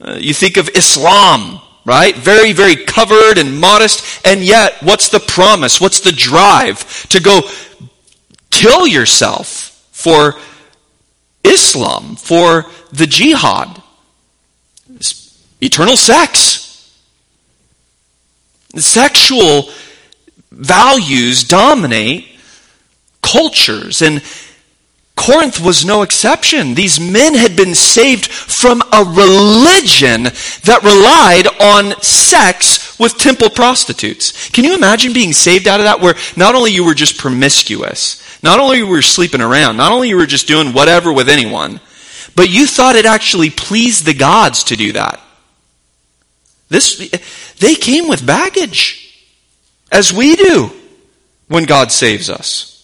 Uh, 0.00 0.16
you 0.20 0.32
think 0.32 0.56
of 0.56 0.68
Islam, 0.70 1.60
right? 1.84 2.14
Very, 2.14 2.52
very 2.52 2.76
covered 2.76 3.38
and 3.38 3.60
modest, 3.60 4.24
and 4.24 4.42
yet, 4.42 4.74
what's 4.82 5.08
the 5.08 5.20
promise? 5.20 5.80
What's 5.80 6.00
the 6.00 6.12
drive 6.12 7.08
to 7.08 7.20
go 7.20 7.42
kill 8.50 8.86
yourself 8.86 9.88
for 9.90 10.36
Islam, 11.42 12.16
for 12.16 12.66
the 12.92 13.06
jihad? 13.06 13.82
It's 14.94 15.44
eternal 15.60 15.96
sex. 15.96 16.62
Sexual 18.76 19.70
values 20.50 21.44
dominate 21.44 22.28
cultures. 23.22 24.02
And 24.02 24.22
Corinth 25.16 25.58
was 25.58 25.84
no 25.84 26.02
exception. 26.02 26.74
These 26.74 27.00
men 27.00 27.34
had 27.34 27.56
been 27.56 27.74
saved 27.74 28.26
from 28.26 28.82
a 28.92 29.02
religion 29.02 30.24
that 30.64 30.82
relied 30.84 31.46
on 31.60 32.00
sex 32.02 32.98
with 32.98 33.18
temple 33.18 33.50
prostitutes. 33.50 34.50
Can 34.50 34.64
you 34.64 34.74
imagine 34.74 35.12
being 35.12 35.32
saved 35.32 35.66
out 35.66 35.80
of 35.80 35.84
that 35.84 36.00
where 36.00 36.14
not 36.36 36.54
only 36.54 36.70
you 36.70 36.84
were 36.84 36.94
just 36.94 37.18
promiscuous, 37.18 38.22
Not 38.42 38.60
only 38.60 38.78
you 38.78 38.86
were 38.86 39.02
sleeping 39.02 39.40
around, 39.40 39.76
not 39.76 39.92
only 39.92 40.08
you 40.08 40.16
were 40.16 40.26
just 40.26 40.46
doing 40.46 40.72
whatever 40.72 41.12
with 41.12 41.28
anyone, 41.28 41.80
but 42.36 42.50
you 42.50 42.66
thought 42.66 42.96
it 42.96 43.06
actually 43.06 43.50
pleased 43.50 44.04
the 44.04 44.14
gods 44.14 44.64
to 44.64 44.76
do 44.76 44.92
that. 44.92 45.20
This, 46.68 47.10
they 47.58 47.74
came 47.74 48.08
with 48.08 48.26
baggage, 48.26 49.26
as 49.90 50.12
we 50.12 50.36
do 50.36 50.70
when 51.48 51.64
God 51.64 51.90
saves 51.90 52.28
us. 52.28 52.75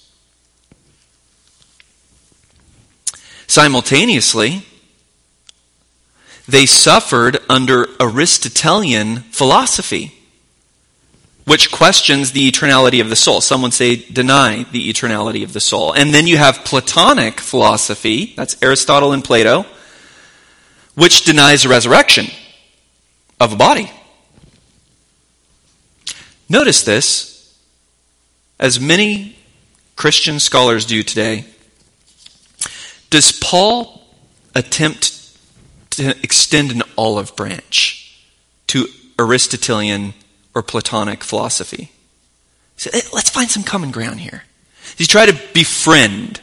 Simultaneously, 3.52 4.64
they 6.48 6.64
suffered 6.64 7.36
under 7.50 7.86
Aristotelian 8.00 9.18
philosophy, 9.24 10.14
which 11.44 11.70
questions 11.70 12.32
the 12.32 12.50
eternality 12.50 12.98
of 12.98 13.10
the 13.10 13.14
soul. 13.14 13.42
Some 13.42 13.60
would 13.60 13.74
say 13.74 13.96
deny 13.96 14.64
the 14.72 14.90
eternality 14.90 15.44
of 15.44 15.52
the 15.52 15.60
soul. 15.60 15.92
And 15.92 16.14
then 16.14 16.26
you 16.26 16.38
have 16.38 16.64
Platonic 16.64 17.40
philosophy, 17.40 18.32
that's 18.38 18.56
Aristotle 18.62 19.12
and 19.12 19.22
Plato, 19.22 19.66
which 20.94 21.26
denies 21.26 21.64
the 21.64 21.68
resurrection 21.68 22.28
of 23.38 23.52
a 23.52 23.56
body. 23.56 23.92
Notice 26.48 26.82
this, 26.84 27.54
as 28.58 28.80
many 28.80 29.36
Christian 29.94 30.40
scholars 30.40 30.86
do 30.86 31.02
today. 31.02 31.44
Does 33.12 33.30
Paul 33.30 34.02
attempt 34.54 35.12
to 35.90 36.10
extend 36.22 36.72
an 36.72 36.82
olive 36.96 37.34
branch 37.36 38.20
to 38.68 38.86
Aristotelian 39.18 40.14
or 40.54 40.62
Platonic 40.62 41.22
philosophy. 41.22 41.92
So 42.76 42.90
eh, 42.92 43.00
let's 43.12 43.30
find 43.30 43.50
some 43.50 43.62
common 43.62 43.90
ground 43.90 44.20
here. 44.20 44.44
Does 44.96 44.98
he 44.98 45.06
try 45.06 45.26
to 45.26 45.38
befriend 45.52 46.40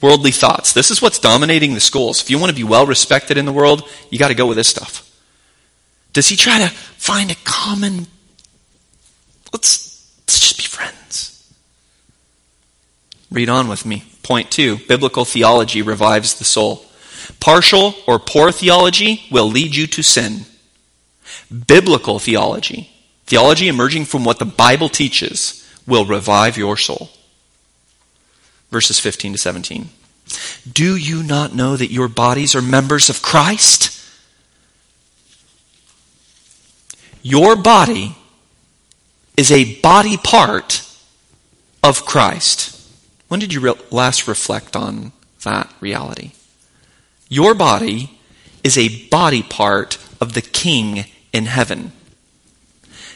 worldly 0.00 0.30
thoughts? 0.30 0.72
This 0.72 0.90
is 0.90 1.00
what's 1.00 1.18
dominating 1.18 1.74
the 1.74 1.80
schools. 1.80 2.22
If 2.22 2.30
you 2.30 2.38
want 2.38 2.50
to 2.50 2.56
be 2.56 2.64
well 2.64 2.86
respected 2.86 3.36
in 3.36 3.44
the 3.44 3.52
world, 3.52 3.88
you 4.10 4.18
got 4.18 4.28
to 4.28 4.34
go 4.34 4.46
with 4.46 4.56
this 4.56 4.68
stuff. 4.68 5.06
Does 6.12 6.28
he 6.28 6.36
try 6.36 6.58
to 6.58 6.68
find 6.68 7.30
a 7.30 7.36
common 7.44 8.06
let's 9.52 10.10
let's 10.22 10.40
just 10.40 10.56
be 10.56 10.64
friends. 10.64 11.52
Read 13.30 13.48
on 13.48 13.68
with 13.68 13.86
me. 13.86 14.04
Point 14.30 14.52
2. 14.52 14.86
Biblical 14.86 15.24
theology 15.24 15.82
revives 15.82 16.38
the 16.38 16.44
soul. 16.44 16.84
Partial 17.40 17.96
or 18.06 18.20
poor 18.20 18.52
theology 18.52 19.24
will 19.28 19.46
lead 19.46 19.74
you 19.74 19.88
to 19.88 20.04
sin. 20.04 20.42
Biblical 21.66 22.20
theology, 22.20 22.92
theology 23.26 23.66
emerging 23.66 24.04
from 24.04 24.22
what 24.22 24.38
the 24.38 24.44
Bible 24.44 24.88
teaches, 24.88 25.68
will 25.84 26.04
revive 26.04 26.56
your 26.56 26.76
soul. 26.76 27.10
Verses 28.70 29.00
15 29.00 29.32
to 29.32 29.38
17. 29.38 29.88
Do 30.72 30.94
you 30.94 31.24
not 31.24 31.52
know 31.52 31.76
that 31.76 31.90
your 31.90 32.06
bodies 32.06 32.54
are 32.54 32.62
members 32.62 33.10
of 33.10 33.22
Christ? 33.22 34.00
Your 37.20 37.56
body 37.56 38.16
is 39.36 39.50
a 39.50 39.80
body 39.80 40.16
part 40.16 40.88
of 41.82 42.06
Christ. 42.06 42.79
When 43.30 43.38
did 43.38 43.52
you 43.52 43.60
re- 43.60 43.74
last 43.92 44.26
reflect 44.26 44.74
on 44.74 45.12
that 45.44 45.72
reality? 45.80 46.32
Your 47.28 47.54
body 47.54 48.18
is 48.64 48.76
a 48.76 49.06
body 49.06 49.40
part 49.40 49.98
of 50.20 50.32
the 50.32 50.42
King 50.42 51.04
in 51.32 51.46
heaven. 51.46 51.92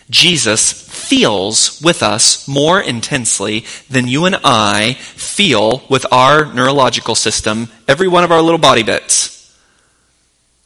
Jesus 0.09 0.71
feels 0.71 1.83
with 1.83 2.01
us 2.01 2.47
more 2.47 2.81
intensely 2.81 3.65
than 3.91 4.07
you 4.07 4.25
and 4.25 4.37
I 4.45 4.93
feel 4.93 5.83
with 5.91 6.07
our 6.13 6.45
neurological 6.45 7.17
system, 7.17 7.69
every 7.89 8.07
one 8.07 8.23
of 8.23 8.31
our 8.31 8.41
little 8.41 8.59
body 8.59 8.85
bits. 8.85 9.53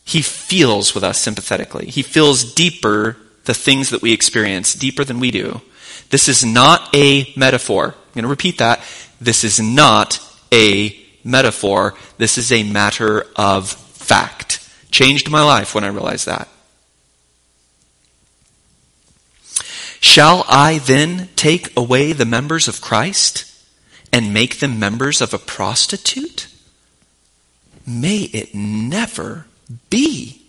He 0.04 0.20
feels 0.20 0.94
with 0.94 1.02
us 1.02 1.18
sympathetically. 1.18 1.86
He 1.86 2.02
feels 2.02 2.52
deeper 2.52 3.16
the 3.46 3.54
things 3.54 3.88
that 3.88 4.02
we 4.02 4.12
experience, 4.12 4.74
deeper 4.74 5.04
than 5.04 5.20
we 5.20 5.30
do. 5.30 5.62
This 6.10 6.28
is 6.28 6.44
not 6.44 6.94
a 6.94 7.32
metaphor. 7.34 7.94
I'm 7.94 8.12
going 8.12 8.22
to 8.24 8.28
repeat 8.28 8.58
that. 8.58 8.80
This 9.20 9.44
is 9.44 9.60
not 9.60 10.20
a 10.52 10.96
metaphor. 11.24 11.94
This 12.16 12.38
is 12.38 12.52
a 12.52 12.62
matter 12.62 13.26
of 13.36 13.68
fact. 13.68 14.68
Changed 14.90 15.30
my 15.30 15.42
life 15.42 15.74
when 15.74 15.84
I 15.84 15.88
realized 15.88 16.26
that. 16.26 16.48
Shall 20.00 20.44
I 20.48 20.78
then 20.78 21.28
take 21.36 21.76
away 21.76 22.12
the 22.12 22.24
members 22.24 22.68
of 22.68 22.80
Christ 22.80 23.44
and 24.12 24.32
make 24.32 24.60
them 24.60 24.78
members 24.78 25.20
of 25.20 25.34
a 25.34 25.38
prostitute? 25.38 26.46
May 27.86 28.22
it 28.32 28.54
never 28.54 29.46
be. 29.90 30.42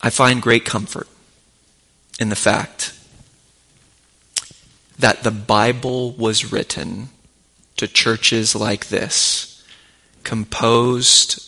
I 0.00 0.10
find 0.10 0.40
great 0.40 0.64
comfort 0.64 1.08
in 2.18 2.28
the 2.28 2.36
fact 2.36 2.95
that 4.98 5.22
the 5.22 5.30
Bible 5.30 6.12
was 6.12 6.50
written 6.50 7.10
to 7.76 7.86
churches 7.86 8.54
like 8.54 8.88
this, 8.88 9.62
composed 10.24 11.42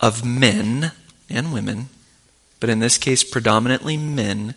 of 0.00 0.24
men 0.24 0.92
and 1.28 1.52
women, 1.52 1.88
but 2.58 2.70
in 2.70 2.80
this 2.80 2.98
case, 2.98 3.24
predominantly 3.24 3.96
men 3.96 4.54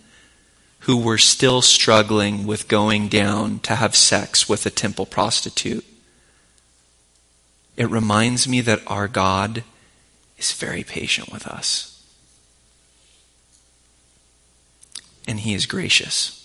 who 0.79 0.97
were 0.97 1.17
still 1.17 1.61
struggling 1.61 2.45
with 2.45 2.67
going 2.67 3.07
down 3.07 3.59
to 3.59 3.75
have 3.75 3.95
sex 3.95 4.49
with 4.49 4.65
a 4.65 4.69
temple 4.69 5.05
prostitute. 5.05 5.85
It 7.77 7.89
reminds 7.89 8.47
me 8.47 8.59
that 8.61 8.81
our 8.85 9.07
God 9.07 9.63
is 10.37 10.51
very 10.51 10.83
patient 10.83 11.31
with 11.31 11.47
us. 11.47 11.89
And 15.25 15.39
He 15.39 15.53
is 15.53 15.65
gracious. 15.65 16.42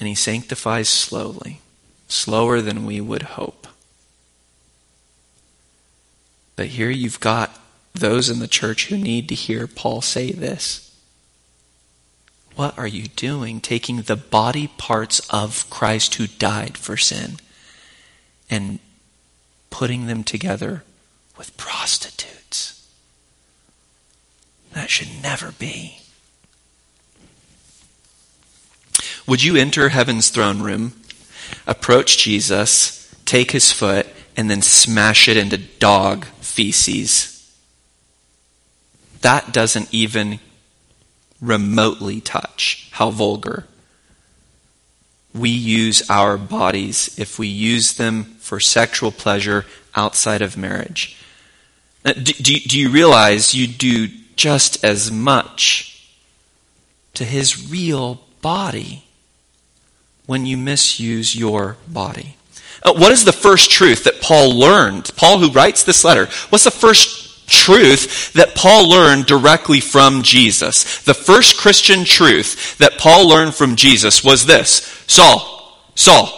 And 0.00 0.08
He 0.08 0.16
sanctifies 0.16 0.88
slowly, 0.88 1.60
slower 2.08 2.60
than 2.60 2.84
we 2.84 3.00
would 3.00 3.22
hope. 3.22 3.68
But 6.56 6.66
here 6.66 6.90
you've 6.90 7.20
got 7.20 7.58
those 7.94 8.28
in 8.28 8.38
the 8.38 8.48
church 8.48 8.86
who 8.86 8.98
need 8.98 9.28
to 9.28 9.34
hear 9.34 9.66
Paul 9.66 10.00
say 10.00 10.32
this. 10.32 10.94
What 12.54 12.78
are 12.78 12.86
you 12.86 13.08
doing 13.08 13.60
taking 13.60 14.02
the 14.02 14.16
body 14.16 14.68
parts 14.76 15.20
of 15.30 15.68
Christ 15.70 16.16
who 16.16 16.26
died 16.26 16.76
for 16.76 16.96
sin 16.96 17.38
and 18.50 18.80
putting 19.70 20.06
them 20.06 20.24
together 20.24 20.84
with 21.38 21.56
prostitutes? 21.56 22.86
That 24.72 24.90
should 24.90 25.22
never 25.22 25.52
be. 25.52 26.00
Would 29.30 29.44
you 29.44 29.54
enter 29.54 29.90
heaven's 29.90 30.28
throne 30.28 30.60
room, 30.60 30.92
approach 31.64 32.18
Jesus, 32.18 33.14
take 33.24 33.52
his 33.52 33.70
foot, 33.70 34.08
and 34.36 34.50
then 34.50 34.60
smash 34.60 35.28
it 35.28 35.36
into 35.36 35.56
dog 35.56 36.24
feces? 36.40 37.30
that 39.20 39.52
doesn't 39.52 39.88
even 39.92 40.40
remotely 41.40 42.20
touch 42.20 42.88
how 42.90 43.10
vulgar. 43.10 43.66
We 45.32 45.50
use 45.50 46.10
our 46.10 46.36
bodies 46.36 47.16
if 47.16 47.38
we 47.38 47.46
use 47.46 47.94
them 47.94 48.24
for 48.40 48.58
sexual 48.58 49.12
pleasure 49.12 49.64
outside 49.94 50.42
of 50.42 50.56
marriage. 50.56 51.16
Do, 52.02 52.14
do, 52.14 52.58
do 52.58 52.80
you 52.80 52.90
realize 52.90 53.54
you 53.54 53.68
do 53.68 54.08
just 54.34 54.82
as 54.82 55.12
much 55.12 56.10
to 57.14 57.24
his 57.24 57.70
real 57.70 58.22
body 58.42 59.04
when 60.30 60.46
you 60.46 60.56
misuse 60.56 61.34
your 61.34 61.76
body? 61.88 62.36
Uh, 62.84 62.92
what 62.92 63.10
is 63.10 63.24
the 63.24 63.32
first 63.32 63.68
truth 63.68 64.04
that 64.04 64.20
Paul 64.22 64.56
learned? 64.56 65.10
Paul, 65.16 65.40
who 65.40 65.50
writes 65.50 65.82
this 65.82 66.04
letter, 66.04 66.26
what's 66.50 66.62
the 66.62 66.70
first 66.70 67.48
truth 67.48 68.32
that 68.34 68.54
Paul 68.54 68.88
learned 68.88 69.26
directly 69.26 69.80
from 69.80 70.22
Jesus. 70.22 71.02
The 71.02 71.14
first 71.14 71.56
Christian 71.56 72.04
truth 72.04 72.78
that 72.78 72.96
Paul 72.96 73.28
learned 73.28 73.56
from 73.56 73.74
Jesus 73.74 74.22
was 74.22 74.46
this 74.46 75.04
Saul, 75.08 75.76
Saul, 75.96 76.28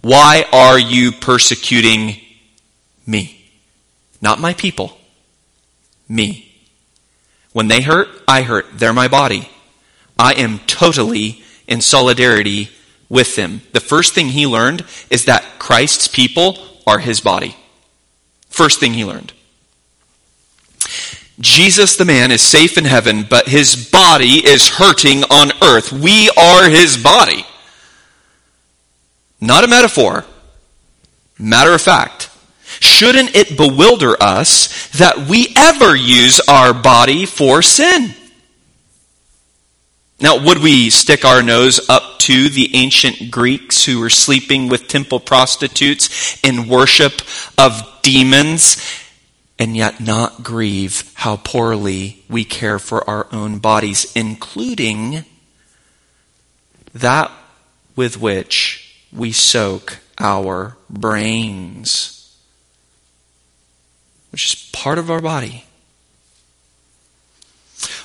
why 0.00 0.44
are 0.52 0.78
you 0.78 1.10
persecuting 1.10 2.20
me? 3.04 3.50
Not 4.22 4.38
my 4.38 4.54
people, 4.54 4.96
me. 6.08 6.52
When 7.52 7.66
they 7.66 7.80
hurt, 7.80 8.06
I 8.28 8.42
hurt. 8.42 8.66
They're 8.74 8.92
my 8.92 9.08
body. 9.08 9.48
I 10.16 10.34
am 10.34 10.60
totally 10.68 11.42
in 11.66 11.80
solidarity 11.80 12.70
with 13.14 13.36
them. 13.36 13.62
The 13.72 13.80
first 13.80 14.12
thing 14.12 14.30
he 14.30 14.44
learned 14.44 14.84
is 15.08 15.24
that 15.26 15.60
Christ's 15.60 16.08
people 16.08 16.58
are 16.84 16.98
his 16.98 17.20
body. 17.20 17.56
First 18.48 18.80
thing 18.80 18.92
he 18.92 19.04
learned. 19.04 19.32
Jesus, 21.40 21.96
the 21.96 22.04
man, 22.04 22.32
is 22.32 22.42
safe 22.42 22.76
in 22.76 22.84
heaven, 22.84 23.24
but 23.28 23.48
his 23.48 23.88
body 23.88 24.44
is 24.44 24.68
hurting 24.68 25.22
on 25.30 25.52
earth. 25.62 25.92
We 25.92 26.28
are 26.36 26.68
his 26.68 26.96
body. 26.96 27.46
Not 29.40 29.64
a 29.64 29.68
metaphor. 29.68 30.24
Matter 31.38 31.72
of 31.72 31.82
fact. 31.82 32.30
Shouldn't 32.80 33.36
it 33.36 33.56
bewilder 33.56 34.20
us 34.20 34.88
that 34.98 35.28
we 35.28 35.52
ever 35.56 35.94
use 35.94 36.40
our 36.48 36.74
body 36.74 37.26
for 37.26 37.62
sin? 37.62 38.14
Now, 40.24 40.42
would 40.42 40.62
we 40.62 40.88
stick 40.88 41.22
our 41.26 41.42
nose 41.42 41.86
up 41.90 42.18
to 42.20 42.48
the 42.48 42.74
ancient 42.74 43.30
Greeks 43.30 43.84
who 43.84 44.00
were 44.00 44.08
sleeping 44.08 44.68
with 44.68 44.88
temple 44.88 45.20
prostitutes 45.20 46.42
in 46.42 46.66
worship 46.66 47.20
of 47.58 47.82
demons 48.00 48.82
and 49.58 49.76
yet 49.76 50.00
not 50.00 50.42
grieve 50.42 51.12
how 51.12 51.36
poorly 51.36 52.24
we 52.30 52.42
care 52.42 52.78
for 52.78 53.06
our 53.06 53.26
own 53.32 53.58
bodies, 53.58 54.10
including 54.16 55.26
that 56.94 57.30
with 57.94 58.18
which 58.18 59.04
we 59.12 59.30
soak 59.30 59.98
our 60.18 60.78
brains, 60.88 62.34
which 64.32 64.54
is 64.54 64.70
part 64.72 64.96
of 64.96 65.10
our 65.10 65.20
body? 65.20 65.66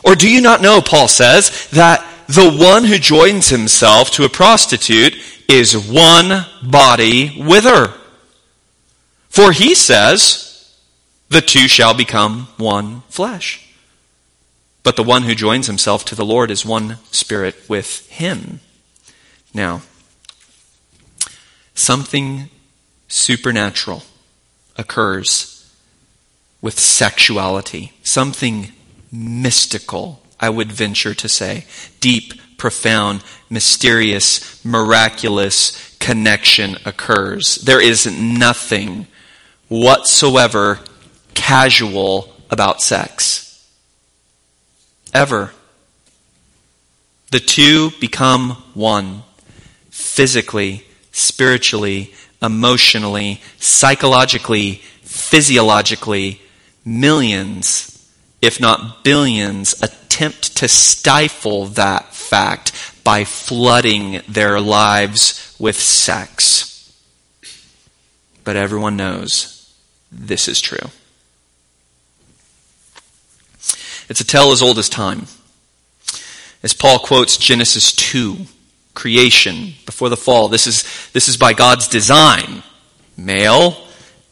Or 0.03 0.15
do 0.15 0.29
you 0.29 0.41
not 0.41 0.61
know, 0.61 0.81
Paul 0.81 1.07
says, 1.07 1.69
that 1.69 2.05
the 2.29 2.51
one 2.51 2.83
who 2.83 2.99
joins 2.99 3.49
himself 3.49 4.11
to 4.11 4.23
a 4.23 4.29
prostitute 4.29 5.15
is 5.49 5.75
one 5.75 6.45
body 6.61 7.35
with 7.41 7.63
her? 7.63 7.95
For 9.29 9.51
he 9.51 9.73
says, 9.73 10.75
the 11.29 11.41
two 11.41 11.67
shall 11.67 11.95
become 11.95 12.47
one 12.57 13.01
flesh. 13.09 13.67
But 14.83 14.95
the 14.95 15.03
one 15.03 15.23
who 15.23 15.33
joins 15.33 15.65
himself 15.65 16.05
to 16.05 16.15
the 16.15 16.23
Lord 16.23 16.51
is 16.51 16.63
one 16.63 16.97
spirit 17.11 17.55
with 17.67 18.07
him. 18.09 18.59
Now, 19.51 19.81
something 21.73 22.49
supernatural 23.07 24.03
occurs 24.77 25.73
with 26.61 26.79
sexuality. 26.79 27.93
Something 28.03 28.71
mystical, 29.11 30.21
I 30.39 30.49
would 30.49 30.71
venture 30.71 31.13
to 31.13 31.29
say. 31.29 31.65
Deep, 31.99 32.33
profound, 32.57 33.23
mysterious, 33.49 34.63
miraculous 34.63 35.95
connection 35.99 36.77
occurs. 36.85 37.55
There 37.55 37.81
is 37.81 38.05
nothing 38.07 39.07
whatsoever 39.67 40.79
casual 41.33 42.33
about 42.49 42.81
sex. 42.81 43.67
Ever. 45.13 45.51
The 47.31 47.39
two 47.39 47.91
become 47.99 48.51
one. 48.73 49.23
Physically, 49.89 50.85
spiritually, 51.11 52.13
emotionally, 52.41 53.41
psychologically, 53.59 54.81
physiologically, 55.01 56.41
millions 56.85 57.98
if 58.41 58.59
not 58.59 59.03
billions, 59.03 59.81
attempt 59.81 60.57
to 60.57 60.67
stifle 60.67 61.65
that 61.65 62.13
fact 62.13 62.71
by 63.03 63.23
flooding 63.23 64.21
their 64.27 64.59
lives 64.59 65.55
with 65.59 65.75
sex. 65.75 66.93
But 68.43 68.55
everyone 68.55 68.97
knows 68.97 69.73
this 70.11 70.47
is 70.47 70.61
true. 70.61 70.89
It's 74.09 74.21
a 74.21 74.25
tale 74.25 74.51
as 74.51 74.61
old 74.61 74.79
as 74.79 74.89
time. 74.89 75.27
As 76.63 76.73
Paul 76.73 76.99
quotes 76.99 77.37
Genesis 77.37 77.91
2, 77.93 78.37
creation 78.95 79.73
before 79.85 80.09
the 80.09 80.17
fall, 80.17 80.49
this 80.49 80.67
is, 80.67 80.83
this 81.13 81.29
is 81.29 81.37
by 81.37 81.53
God's 81.53 81.87
design. 81.87 82.63
Male, 83.15 83.71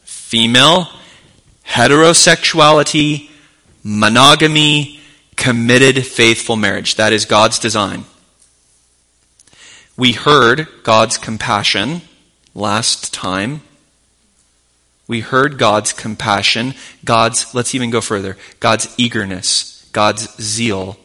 female, 0.02 0.88
heterosexuality, 1.66 3.27
monogamy, 3.88 5.00
committed, 5.34 6.04
faithful 6.04 6.56
marriage. 6.56 6.96
That 6.96 7.14
is 7.14 7.24
God's 7.24 7.58
design. 7.58 8.04
We 9.96 10.12
heard 10.12 10.68
God's 10.82 11.16
compassion 11.16 12.02
last 12.54 13.14
time. 13.14 13.62
We 15.06 15.20
heard 15.20 15.56
God's 15.56 15.94
compassion, 15.94 16.74
God's, 17.02 17.54
let's 17.54 17.74
even 17.74 17.88
go 17.88 18.02
further, 18.02 18.36
God's 18.60 18.94
eagerness, 18.98 19.88
God's 19.92 20.36
zeal, 20.40 20.98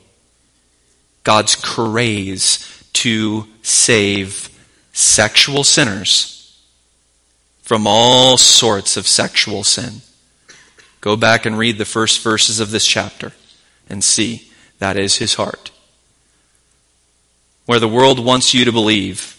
God's 1.23 1.55
craze 1.55 2.83
to 2.91 3.47
save 3.61 4.49
sexual 4.91 5.63
sinners 5.63 6.61
from 7.61 7.87
all 7.87 8.37
sorts 8.37 8.97
of 8.97 9.07
sexual 9.07 9.63
sin. 9.63 10.01
Go 11.03 11.17
back 11.17 11.45
and 11.45 11.57
read 11.57 11.77
the 11.77 11.83
first 11.83 12.23
verses 12.23 12.61
of 12.61 12.71
this 12.71 12.85
chapter 12.85 13.33
and 13.89 14.01
see 14.01 14.49
that 14.79 14.95
is 14.95 15.17
his 15.17 15.33
heart. 15.33 15.69
Where 17.65 17.81
the 17.81 17.89
world 17.89 18.23
wants 18.23 18.53
you 18.53 18.63
to 18.63 18.71
believe 18.71 19.37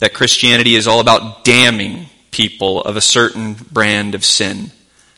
that 0.00 0.14
Christianity 0.14 0.74
is 0.74 0.88
all 0.88 0.98
about 0.98 1.44
damning 1.44 2.06
people 2.32 2.82
of 2.82 2.96
a 2.96 3.00
certain 3.00 3.54
brand 3.54 4.16
of 4.16 4.24
sin, 4.24 4.72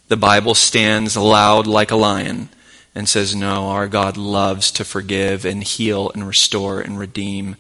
the 0.09 0.17
Bible 0.19 0.55
stands 0.55 1.17
loud 1.17 1.67
like 1.67 1.91
a 1.91 1.97
lion 1.97 2.51
and 2.95 3.09
says, 3.09 3.35
No, 3.35 3.69
our 3.69 3.89
God 3.89 4.19
loves 4.19 4.73
to 4.73 4.85
forgive 4.85 5.47
and 5.47 5.65
heal 5.65 6.11
and 6.11 6.29
restore 6.29 6.83
and 6.83 6.99
redeem 6.99 7.57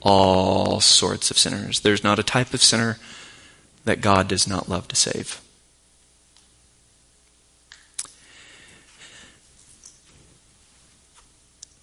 all 0.00 0.80
sorts 0.80 1.30
of 1.30 1.36
sinners. 1.36 1.80
There's 1.80 2.02
not 2.02 2.18
a 2.18 2.22
type 2.22 2.54
of 2.54 2.62
sinner 2.62 2.96
that 3.84 4.00
God 4.00 4.28
does 4.28 4.48
not 4.48 4.70
love 4.70 4.88
to 4.88 4.96
save. 4.96 5.42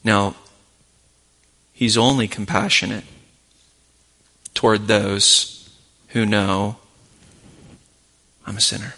Now, 0.06 0.36
he's 1.74 1.98
only 1.98 2.28
compassionate 2.28 3.04
toward 4.54 4.88
those 4.88 5.68
who 6.10 6.28
know 6.28 6.78
I'm 8.46 8.56
a 8.56 8.62
sinner 8.62 8.94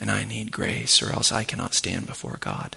and 0.00 0.08
I 0.08 0.22
need 0.22 0.52
grace 0.52 1.02
or 1.02 1.12
else 1.12 1.32
I 1.32 1.42
cannot 1.42 1.74
stand 1.74 2.06
before 2.06 2.38
God. 2.38 2.76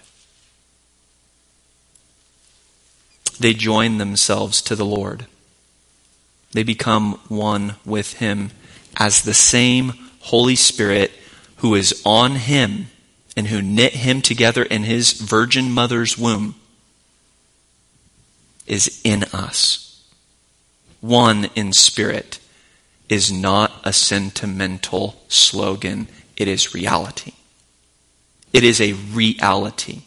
They 3.40 3.54
join 3.54 4.00
themselves 4.00 4.62
to 4.64 4.76
the 4.76 4.86
Lord. 4.86 5.28
They 6.52 6.64
become 6.64 7.20
one 7.28 7.76
with 7.86 8.14
Him 8.14 8.52
as 8.98 9.22
the 9.22 9.36
same 9.36 9.94
Holy 10.22 10.56
Spirit 10.56 11.12
who 11.58 11.76
is 11.76 12.02
on 12.04 12.36
Him 12.36 12.88
and 13.38 13.48
who 13.48 13.62
knit 13.62 13.94
Him 13.94 14.24
together 14.24 14.64
in 14.64 14.84
His 14.84 15.14
virgin 15.14 15.72
mother's 15.72 16.18
womb 16.18 16.56
is 18.70 19.02
in 19.04 19.24
us. 19.34 20.04
One 21.02 21.50
in 21.56 21.74
spirit 21.74 22.40
is 23.10 23.32
not 23.32 23.72
a 23.84 23.92
sentimental 23.92 25.22
slogan. 25.28 26.08
It 26.38 26.48
is 26.48 26.74
reality. 26.74 27.34
It 28.54 28.64
is 28.64 28.80
a 28.80 28.94
reality. 28.94 30.04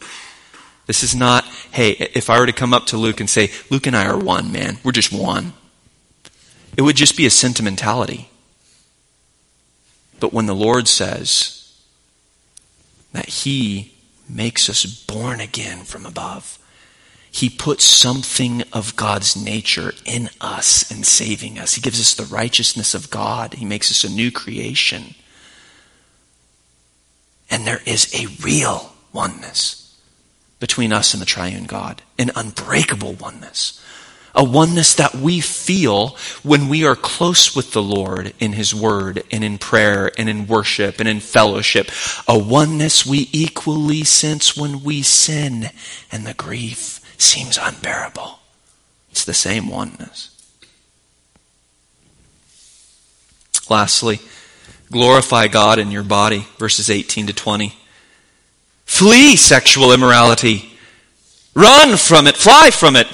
This 0.85 1.03
is 1.03 1.15
not, 1.15 1.45
hey, 1.71 1.91
if 1.91 2.29
I 2.29 2.39
were 2.39 2.45
to 2.45 2.53
come 2.53 2.73
up 2.73 2.87
to 2.87 2.97
Luke 2.97 3.19
and 3.19 3.29
say, 3.29 3.51
Luke 3.69 3.87
and 3.87 3.95
I 3.95 4.05
are 4.05 4.17
one, 4.17 4.51
man, 4.51 4.77
we're 4.83 4.91
just 4.91 5.13
one, 5.13 5.53
it 6.75 6.81
would 6.81 6.95
just 6.95 7.15
be 7.15 7.25
a 7.25 7.29
sentimentality. 7.29 8.29
But 10.19 10.33
when 10.33 10.45
the 10.45 10.55
Lord 10.55 10.87
says 10.87 11.77
that 13.11 13.27
He 13.27 13.93
makes 14.27 14.69
us 14.69 14.85
born 14.85 15.39
again 15.39 15.79
from 15.83 16.05
above, 16.05 16.57
he 17.33 17.49
puts 17.49 17.83
something 17.83 18.61
of 18.71 18.95
God's 18.95 19.35
nature 19.35 19.93
in 20.05 20.29
us 20.39 20.89
and 20.91 21.03
saving 21.03 21.57
us. 21.57 21.73
He 21.73 21.81
gives 21.81 21.99
us 21.99 22.13
the 22.13 22.31
righteousness 22.31 22.93
of 22.93 23.09
God. 23.09 23.55
He 23.55 23.65
makes 23.65 23.89
us 23.89 24.03
a 24.03 24.13
new 24.13 24.31
creation. 24.31 25.15
And 27.49 27.65
there 27.65 27.81
is 27.87 28.13
a 28.13 28.27
real 28.43 28.93
oneness 29.13 29.97
between 30.59 30.93
us 30.93 31.15
and 31.15 31.21
the 31.21 31.25
triune 31.25 31.63
God, 31.63 32.03
an 32.19 32.29
unbreakable 32.35 33.13
oneness. 33.13 33.83
A 34.35 34.43
oneness 34.43 34.93
that 34.95 35.15
we 35.15 35.39
feel 35.39 36.09
when 36.43 36.69
we 36.69 36.85
are 36.85 36.95
close 36.95 37.55
with 37.55 37.71
the 37.73 37.81
Lord 37.81 38.35
in 38.39 38.53
His 38.53 38.75
Word 38.75 39.23
and 39.31 39.43
in 39.43 39.57
prayer 39.57 40.11
and 40.19 40.29
in 40.29 40.45
worship 40.45 40.99
and 40.99 41.09
in 41.09 41.19
fellowship. 41.19 41.89
A 42.27 42.37
oneness 42.37 43.07
we 43.07 43.27
equally 43.31 44.03
sense 44.03 44.55
when 44.55 44.83
we 44.83 45.01
sin 45.01 45.71
and 46.11 46.27
the 46.27 46.35
grief 46.35 46.99
seems 47.23 47.57
unbearable. 47.57 48.39
It's 49.11 49.25
the 49.25 49.33
same 49.33 49.67
oneness. 49.67 50.29
Lastly, 53.69 54.19
glorify 54.91 55.47
God 55.47 55.79
in 55.79 55.91
your 55.91 56.03
body, 56.03 56.45
verses 56.57 56.89
18 56.89 57.27
to 57.27 57.33
20. 57.33 57.75
Flee 58.85 59.35
sexual 59.35 59.93
immorality. 59.93 60.73
Run 61.55 61.97
from 61.97 62.27
it. 62.27 62.35
Fly 62.35 62.71
from 62.71 62.95
it. 62.95 63.07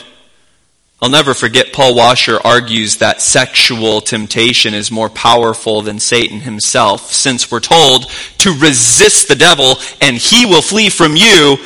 I'll 1.02 1.10
never 1.10 1.34
forget 1.34 1.72
Paul 1.72 1.96
Washer 1.96 2.40
argues 2.44 2.98
that 2.98 3.22
sexual 3.22 4.02
temptation 4.02 4.74
is 4.74 4.92
more 4.92 5.10
powerful 5.10 5.82
than 5.82 6.00
Satan 6.00 6.42
himself, 6.42 7.14
since 7.14 7.50
we're 7.50 7.62
told 7.62 8.10
to 8.40 8.52
resist 8.60 9.30
the 9.30 9.36
devil 9.36 9.76
and 10.02 10.18
he 10.18 10.46
will 10.46 10.62
flee 10.62 10.90
from 10.90 11.16
you. 11.16 11.58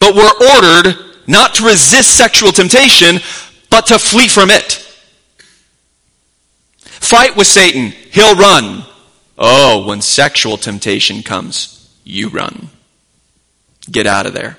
But 0.00 0.16
we're 0.16 0.24
ordered 0.24 1.05
not 1.26 1.54
to 1.54 1.64
resist 1.64 2.16
sexual 2.16 2.52
temptation, 2.52 3.18
but 3.70 3.86
to 3.86 3.98
flee 3.98 4.28
from 4.28 4.50
it. 4.50 4.82
Fight 6.84 7.36
with 7.36 7.46
Satan, 7.46 7.92
he'll 8.10 8.36
run. 8.36 8.84
Oh, 9.38 9.86
when 9.86 10.00
sexual 10.00 10.56
temptation 10.56 11.22
comes, 11.22 11.94
you 12.04 12.28
run. 12.28 12.68
Get 13.90 14.06
out 14.06 14.26
of 14.26 14.34
there. 14.34 14.58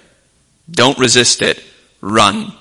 Don't 0.70 0.98
resist 1.00 1.42
it. 1.42 1.64
Run. 2.02 2.54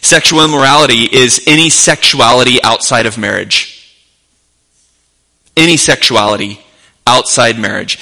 Sexual 0.00 0.44
immorality 0.44 1.04
is 1.04 1.42
any 1.46 1.70
sexuality 1.70 2.62
outside 2.62 3.06
of 3.06 3.18
marriage. 3.18 3.74
Any 5.56 5.76
sexuality 5.76 6.60
outside 7.06 7.58
marriage. 7.58 7.98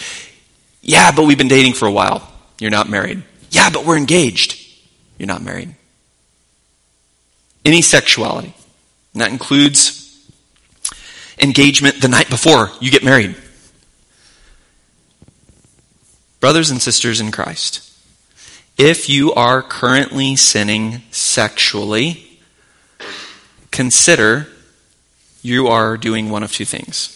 Yeah, 0.82 1.10
but 1.10 1.24
we've 1.24 1.38
been 1.38 1.48
dating 1.48 1.72
for 1.72 1.86
a 1.86 1.92
while. 1.92 2.30
You're 2.58 2.70
not 2.70 2.88
married. 2.88 3.22
Yeah, 3.50 3.70
but 3.70 3.84
we're 3.84 3.96
engaged. 3.96 4.65
You're 5.18 5.26
not 5.26 5.42
married. 5.42 5.74
Any 7.64 7.82
sexuality. 7.82 8.54
And 9.12 9.22
that 9.22 9.30
includes 9.30 10.02
engagement 11.38 12.00
the 12.00 12.08
night 12.08 12.30
before 12.30 12.70
you 12.80 12.90
get 12.90 13.04
married. 13.04 13.34
Brothers 16.40 16.70
and 16.70 16.80
sisters 16.80 17.20
in 17.20 17.32
Christ, 17.32 17.82
if 18.78 19.08
you 19.08 19.32
are 19.32 19.62
currently 19.62 20.36
sinning 20.36 21.02
sexually, 21.10 22.40
consider 23.70 24.48
you 25.42 25.68
are 25.68 25.96
doing 25.96 26.28
one 26.28 26.42
of 26.42 26.52
two 26.52 26.64
things. 26.64 27.12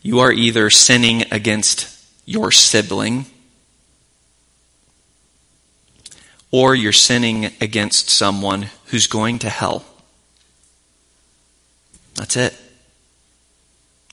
You 0.00 0.20
are 0.20 0.32
either 0.32 0.70
sinning 0.70 1.24
against 1.32 1.92
your 2.24 2.52
sibling, 2.52 3.26
or 6.50 6.74
you're 6.74 6.92
sinning 6.92 7.46
against 7.60 8.10
someone 8.10 8.68
who's 8.86 9.06
going 9.06 9.38
to 9.40 9.50
hell. 9.50 9.84
That's 12.14 12.36
it. 12.36 12.56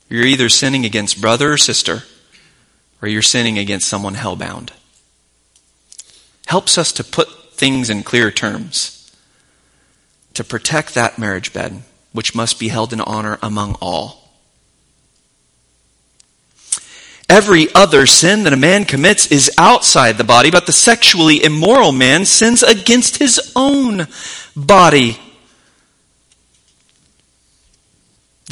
You're 0.09 0.25
either 0.25 0.49
sinning 0.49 0.85
against 0.85 1.21
brother 1.21 1.53
or 1.53 1.57
sister, 1.57 2.03
or 3.01 3.07
you're 3.07 3.21
sinning 3.21 3.57
against 3.57 3.87
someone 3.87 4.15
hellbound. 4.15 4.69
Helps 6.47 6.77
us 6.77 6.91
to 6.93 7.03
put 7.03 7.53
things 7.53 7.89
in 7.89 8.03
clear 8.03 8.29
terms. 8.29 9.11
To 10.35 10.43
protect 10.43 10.93
that 10.93 11.17
marriage 11.17 11.53
bed, 11.53 11.83
which 12.11 12.35
must 12.35 12.59
be 12.59 12.67
held 12.67 12.93
in 12.93 13.01
honor 13.01 13.39
among 13.41 13.75
all. 13.81 14.22
Every 17.33 17.73
other 17.73 18.05
sin 18.05 18.43
that 18.43 18.53
a 18.53 18.57
man 18.57 18.85
commits 18.85 19.25
is 19.27 19.49
outside 19.57 20.17
the 20.17 20.23
body, 20.23 20.51
but 20.51 20.67
the 20.67 20.71
sexually 20.71 21.43
immoral 21.43 21.91
man 21.91 22.25
sins 22.25 22.61
against 22.61 23.17
his 23.17 23.51
own 23.55 24.07
body. 24.55 25.17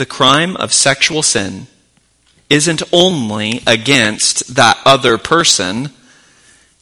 the 0.01 0.05
crime 0.07 0.55
of 0.57 0.73
sexual 0.73 1.21
sin 1.21 1.67
isn't 2.49 2.81
only 2.91 3.61
against 3.67 4.55
that 4.55 4.75
other 4.85 5.17
person, 5.17 5.89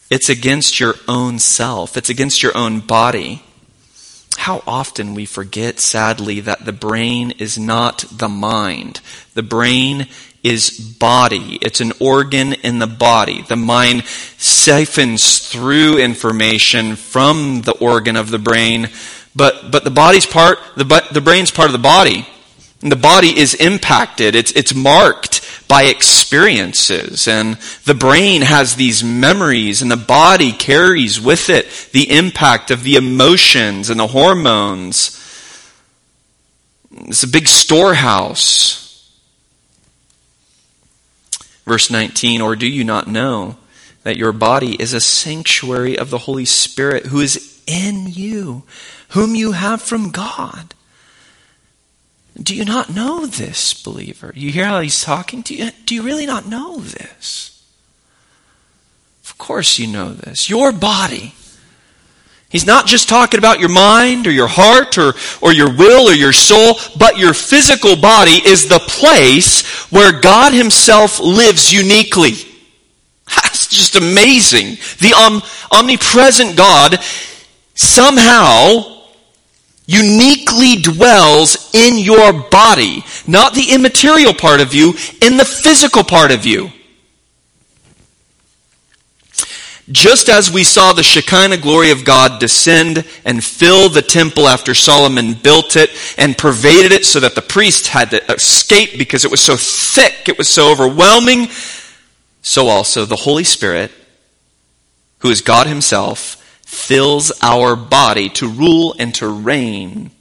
it's 0.09 0.29
against 0.29 0.79
your 0.79 0.95
own 1.05 1.37
self, 1.37 1.97
it's 1.97 2.09
against 2.09 2.41
your 2.41 2.55
own 2.57 2.79
body. 2.79 3.43
How 4.37 4.63
often 4.65 5.15
we 5.15 5.25
forget, 5.25 5.79
sadly, 5.79 6.39
that 6.39 6.63
the 6.63 6.71
brain 6.71 7.31
is 7.31 7.57
not 7.57 8.05
the 8.09 8.29
mind. 8.29 9.01
The 9.33 9.43
brain 9.43 10.07
is 10.43 10.79
body. 10.79 11.57
It's 11.61 11.81
an 11.81 11.93
organ 11.99 12.53
in 12.53 12.79
the 12.79 12.87
body. 12.87 13.41
The 13.41 13.55
mind 13.55 14.05
siphons 14.05 15.39
through 15.39 15.97
information 15.97 16.95
from 16.95 17.61
the 17.61 17.77
organ 17.77 18.15
of 18.15 18.29
the 18.29 18.39
brain, 18.39 18.89
but, 19.35 19.71
but 19.71 19.83
the 19.83 19.91
body's 19.91 20.25
part, 20.25 20.59
the, 20.75 20.85
but 20.85 21.13
the 21.13 21.21
brain's 21.21 21.51
part 21.51 21.67
of 21.67 21.73
the 21.73 21.79
body. 21.79 22.27
And 22.81 22.91
the 22.91 22.95
body 22.95 23.37
is 23.37 23.55
impacted. 23.55 24.35
It's, 24.35 24.53
it's 24.53 24.73
marked 24.73 25.67
by 25.67 25.83
experiences. 25.83 27.27
And 27.27 27.55
the 27.85 27.93
brain 27.93 28.41
has 28.41 28.75
these 28.75 29.03
memories 29.03 29.81
and 29.81 29.91
the 29.91 29.97
body 29.97 30.51
carries 30.51 31.19
with 31.21 31.49
it 31.49 31.69
the 31.91 32.09
impact 32.09 32.71
of 32.71 32.83
the 32.83 32.95
emotions 32.95 33.89
and 33.89 33.99
the 33.99 34.07
hormones. 34.07 35.15
It's 36.91 37.23
a 37.23 37.27
big 37.27 37.47
storehouse. 37.47 38.88
Verse 41.65 41.89
19, 41.89 42.41
or 42.41 42.55
do 42.55 42.67
you 42.67 42.83
not 42.83 43.07
know 43.07 43.57
that 44.03 44.17
your 44.17 44.31
body 44.31 44.75
is 44.81 44.93
a 44.93 45.01
sanctuary 45.01 45.97
of 45.97 46.09
the 46.09 46.19
Holy 46.19 46.45
Spirit 46.45 47.07
who 47.07 47.19
is 47.19 47.61
in 47.67 48.07
you, 48.07 48.63
whom 49.09 49.35
you 49.35 49.51
have 49.51 49.81
from 49.81 50.11
God? 50.11 50.73
Do 52.41 52.55
you 52.55 52.63
not 52.65 52.93
know 52.93 53.25
this, 53.25 53.73
believer? 53.73 54.31
You 54.35 54.51
hear 54.51 54.65
how 54.65 54.79
he's 54.79 55.03
talking 55.03 55.43
to 55.43 55.55
you? 55.55 55.71
Do 55.85 55.93
you 55.93 56.01
really 56.01 56.25
not 56.25 56.47
know 56.47 56.79
this? 56.79 57.63
Of 59.25 59.37
course 59.37 59.77
you 59.77 59.87
know 59.87 60.13
this. 60.13 60.49
Your 60.49 60.71
body. 60.71 61.35
He's 62.49 62.65
not 62.65 62.87
just 62.87 63.07
talking 63.07 63.37
about 63.37 63.59
your 63.59 63.69
mind 63.69 64.25
or 64.25 64.31
your 64.31 64.47
heart 64.47 64.97
or, 64.97 65.13
or 65.39 65.53
your 65.53 65.71
will 65.71 66.09
or 66.09 66.13
your 66.13 66.33
soul, 66.33 66.79
but 66.97 67.19
your 67.19 67.33
physical 67.33 67.95
body 67.95 68.41
is 68.43 68.67
the 68.67 68.79
place 68.79 69.61
where 69.91 70.19
God 70.19 70.53
Himself 70.53 71.19
lives 71.19 71.71
uniquely. 71.71 72.31
That's 73.27 73.67
just 73.67 73.95
amazing. 73.95 74.77
The 74.99 75.13
om- 75.13 75.43
omnipresent 75.71 76.57
God 76.57 76.99
somehow 77.75 78.97
uniquely 79.85 80.77
dwells 80.77 81.69
in 81.73 81.99
your 81.99 82.33
body, 82.33 83.03
not 83.27 83.53
the 83.53 83.71
immaterial 83.71 84.33
part 84.33 84.59
of 84.59 84.73
you, 84.73 84.93
in 85.21 85.37
the 85.37 85.45
physical 85.45 86.03
part 86.03 86.31
of 86.31 86.47
you. 86.47 86.71
Just 89.91 90.29
as 90.29 90.51
we 90.51 90.63
saw 90.63 90.93
the 90.93 91.01
Shekinah 91.01 91.57
glory 91.57 91.89
of 91.89 92.05
God 92.05 92.39
descend 92.39 93.05
and 93.25 93.43
fill 93.43 93.89
the 93.89 94.03
temple 94.03 94.47
after 94.47 94.75
Solomon 94.75 95.33
built 95.33 95.75
it 95.75 95.89
and 96.17 96.37
pervaded 96.37 96.91
it 96.91 97.05
so 97.05 97.19
that 97.21 97.33
the 97.33 97.41
priest 97.41 97.87
had 97.87 98.11
to 98.11 98.31
escape 98.31 98.99
because 98.99 99.25
it 99.25 99.31
was 99.31 99.41
so 99.41 99.55
thick, 99.57 100.29
it 100.29 100.37
was 100.37 100.47
so 100.47 100.71
overwhelming, 100.71 101.47
so 102.43 102.67
also 102.67 103.05
the 103.05 103.15
Holy 103.15 103.43
Spirit, 103.43 103.91
who 105.19 105.29
is 105.29 105.41
God 105.41 105.65
Himself, 105.65 106.35
fills 106.63 107.31
our 107.41 107.75
body 107.75 108.29
to 108.29 108.47
rule 108.47 108.95
and 108.99 109.13
to 109.15 109.27
reign 109.27 110.11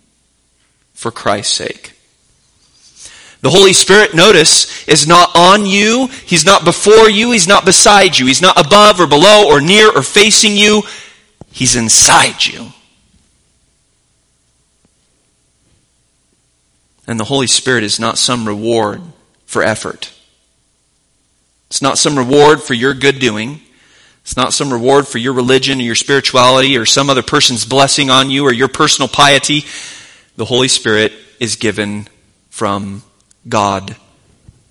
for 0.94 1.10
Christ's 1.10 1.52
sake. 1.52 1.92
The 3.40 3.50
Holy 3.50 3.72
Spirit, 3.72 4.14
notice, 4.14 4.86
is 4.88 5.06
not 5.06 5.30
on 5.36 5.64
you. 5.64 6.08
He's 6.26 6.44
not 6.44 6.64
before 6.64 7.08
you. 7.08 7.30
He's 7.30 7.46
not 7.46 7.64
beside 7.64 8.18
you. 8.18 8.26
He's 8.26 8.42
not 8.42 8.58
above 8.58 9.00
or 9.00 9.06
below 9.06 9.48
or 9.48 9.60
near 9.60 9.90
or 9.90 10.02
facing 10.02 10.56
you. 10.56 10.82
He's 11.52 11.76
inside 11.76 12.44
you. 12.44 12.72
And 17.06 17.18
the 17.18 17.24
Holy 17.24 17.46
Spirit 17.46 17.84
is 17.84 18.00
not 18.00 18.18
some 18.18 18.46
reward 18.46 19.00
for 19.46 19.62
effort. 19.62 20.12
It's 21.68 21.80
not 21.80 21.96
some 21.96 22.18
reward 22.18 22.60
for 22.60 22.74
your 22.74 22.92
good 22.92 23.18
doing. 23.18 23.60
It's 24.22 24.36
not 24.36 24.52
some 24.52 24.70
reward 24.70 25.08
for 25.08 25.16
your 25.18 25.32
religion 25.32 25.78
or 25.78 25.84
your 25.84 25.94
spirituality 25.94 26.76
or 26.76 26.84
some 26.84 27.08
other 27.08 27.22
person's 27.22 27.64
blessing 27.64 28.10
on 28.10 28.30
you 28.30 28.44
or 28.44 28.52
your 28.52 28.68
personal 28.68 29.08
piety. 29.08 29.64
The 30.36 30.44
Holy 30.44 30.68
Spirit 30.68 31.12
is 31.40 31.56
given 31.56 32.08
from 32.50 33.02
God 33.48 33.96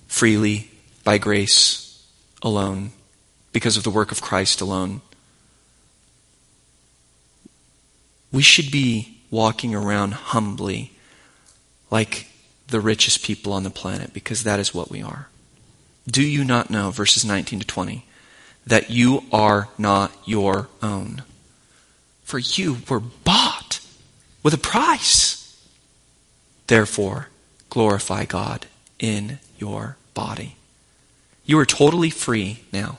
freely 0.08 0.70
by 1.04 1.18
grace 1.18 2.06
alone 2.42 2.92
because 3.52 3.78
of 3.78 3.84
the 3.84 3.90
work 3.90 4.12
of 4.12 4.22
Christ 4.22 4.62
alone. 4.62 5.02
We 8.32 8.42
should 8.42 8.72
be 8.72 9.20
walking 9.32 9.74
around 9.74 10.14
humbly 10.14 10.92
like 11.90 12.28
the 12.68 12.80
richest 12.80 13.24
people 13.24 13.54
on 13.54 13.64
the 13.64 13.70
planet 13.70 14.14
because 14.14 14.44
that 14.44 14.60
is 14.60 14.74
what 14.74 14.92
we 14.92 15.02
are. 15.02 15.30
Do 16.06 16.22
you 16.22 16.44
not 16.44 16.70
know, 16.70 16.92
verses 16.92 17.26
19 17.26 17.60
to 17.62 17.68
20? 17.68 18.04
that 18.68 18.90
you 18.90 19.24
are 19.32 19.70
not 19.78 20.12
your 20.26 20.68
own. 20.84 21.24
For 22.24 22.38
you 22.38 22.78
were 22.90 23.00
bought 23.00 23.80
with 24.44 24.54
a 24.54 24.58
price. 24.58 25.36
Therefore, 26.68 27.30
glorify 27.78 28.26
God 28.26 28.66
in 28.98 29.38
your 29.60 29.98
body. 30.16 30.56
You 31.46 31.60
are 31.60 31.66
totally 31.66 32.10
free 32.10 32.62
now. 32.74 32.98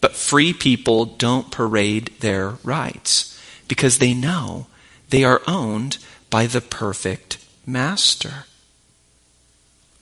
But 0.00 0.16
free 0.16 0.52
people 0.52 1.04
don't 1.04 1.52
parade 1.52 2.10
their 2.18 2.56
rights 2.64 3.40
because 3.68 3.98
they 3.98 4.12
know 4.12 4.66
they 5.10 5.22
are 5.22 5.40
owned 5.46 5.98
by 6.30 6.48
the 6.48 6.60
perfect 6.60 7.38
master. 7.64 8.46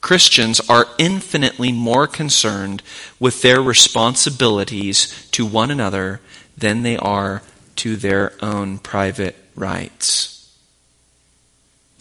Christians 0.01 0.59
are 0.71 0.87
infinitely 0.97 1.73
more 1.73 2.07
concerned 2.07 2.83
with 3.21 3.43
their 3.43 3.61
responsibilities 3.61 5.29
to 5.33 5.45
one 5.45 5.71
another 5.71 6.23
than 6.57 6.85
they 6.85 6.97
are 6.97 7.43
to 7.77 7.97
their 7.97 8.33
own 8.41 8.79
private 8.79 9.37
rights. 9.55 10.41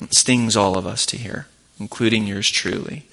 It 0.02 0.16
stings 0.16 0.58
all 0.58 0.78
of 0.78 0.88
us 0.88 1.06
to 1.08 1.18
hear, 1.18 1.48
including 1.80 2.26
yours 2.28 2.50
truly. 2.50 3.06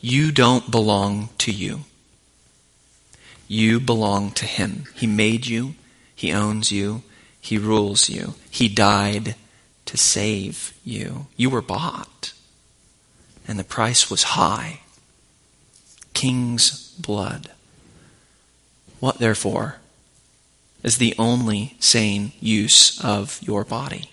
You 0.00 0.32
don't 0.32 0.70
belong 0.70 1.28
to 1.38 1.52
you. 1.52 1.80
You 3.46 3.80
belong 3.80 4.32
to 4.32 4.46
Him. 4.46 4.84
He 4.94 5.06
made 5.06 5.46
you, 5.46 5.74
He 6.14 6.32
owns 6.32 6.72
you, 6.72 7.02
He 7.40 7.58
rules 7.58 8.08
you. 8.08 8.34
He 8.50 8.68
died 8.68 9.36
to 9.86 9.96
save 9.96 10.74
you. 10.84 11.26
You 11.36 11.50
were 11.50 11.62
bought, 11.62 12.32
and 13.46 13.58
the 13.58 13.64
price 13.64 14.10
was 14.10 14.22
high 14.22 14.80
King's 16.14 16.92
blood. 16.98 17.50
What, 18.98 19.18
therefore, 19.18 19.76
is 20.82 20.98
the 20.98 21.14
only 21.18 21.76
sane 21.80 22.32
use 22.40 23.02
of 23.02 23.40
your 23.42 23.64
body? 23.64 24.10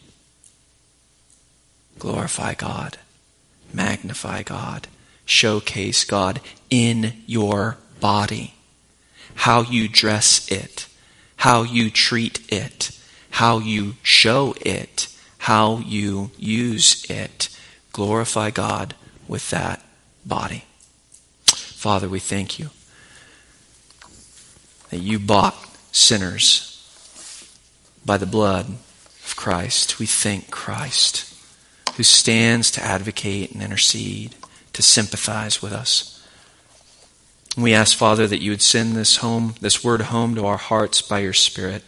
Glorify 1.99 2.53
God, 2.53 2.97
magnify 3.73 4.43
God, 4.43 4.87
showcase 5.25 6.03
God 6.03 6.39
in 6.69 7.13
your 7.25 7.77
body. 7.99 8.53
How 9.35 9.61
you 9.61 9.87
dress 9.87 10.49
it, 10.51 10.87
how 11.37 11.63
you 11.63 11.89
treat 11.89 12.51
it, 12.51 12.97
how 13.31 13.59
you 13.59 13.95
show 14.03 14.55
it, 14.61 15.13
how 15.39 15.77
you 15.79 16.31
use 16.37 17.05
it. 17.09 17.49
Glorify 17.93 18.51
God 18.51 18.95
with 19.27 19.49
that 19.49 19.83
body. 20.25 20.65
Father, 21.45 22.09
we 22.09 22.19
thank 22.19 22.59
you 22.59 22.69
that 24.89 24.97
you 24.97 25.19
bought 25.19 25.55
sinners 25.91 26.73
by 28.05 28.17
the 28.17 28.25
blood 28.25 28.67
of 29.25 29.35
Christ. 29.35 29.99
We 29.99 30.05
thank 30.05 30.49
Christ 30.49 31.36
who 31.97 32.03
stands 32.03 32.69
to 32.71 32.83
advocate 32.83 33.51
and 33.51 33.61
intercede, 33.61 34.35
to 34.71 34.83
sympathize 34.83 35.61
with 35.63 35.73
us. 35.73 36.13
We 37.57 37.73
ask, 37.73 37.97
Father, 37.97 38.27
that 38.27 38.39
you 38.39 38.51
would 38.51 38.61
send 38.61 38.95
this 38.95 39.17
home, 39.17 39.55
this 39.61 39.83
word 39.83 40.01
home 40.01 40.35
to 40.35 40.45
our 40.45 40.57
hearts 40.57 41.01
by 41.01 41.19
your 41.19 41.33
Spirit, 41.33 41.83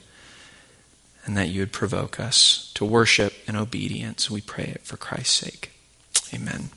and 1.26 1.38
that 1.38 1.50
you 1.50 1.62
would 1.62 1.72
provoke 1.72 2.20
us 2.20 2.72
to 2.74 2.84
worship 2.84 3.34
in 3.48 3.56
obedience. 3.56 4.32
We 4.32 4.42
pray 4.42 4.64
it 4.64 4.82
for 4.82 4.98
Christ's 4.98 5.36
sake. 5.36 5.72
Amen. 6.34 6.72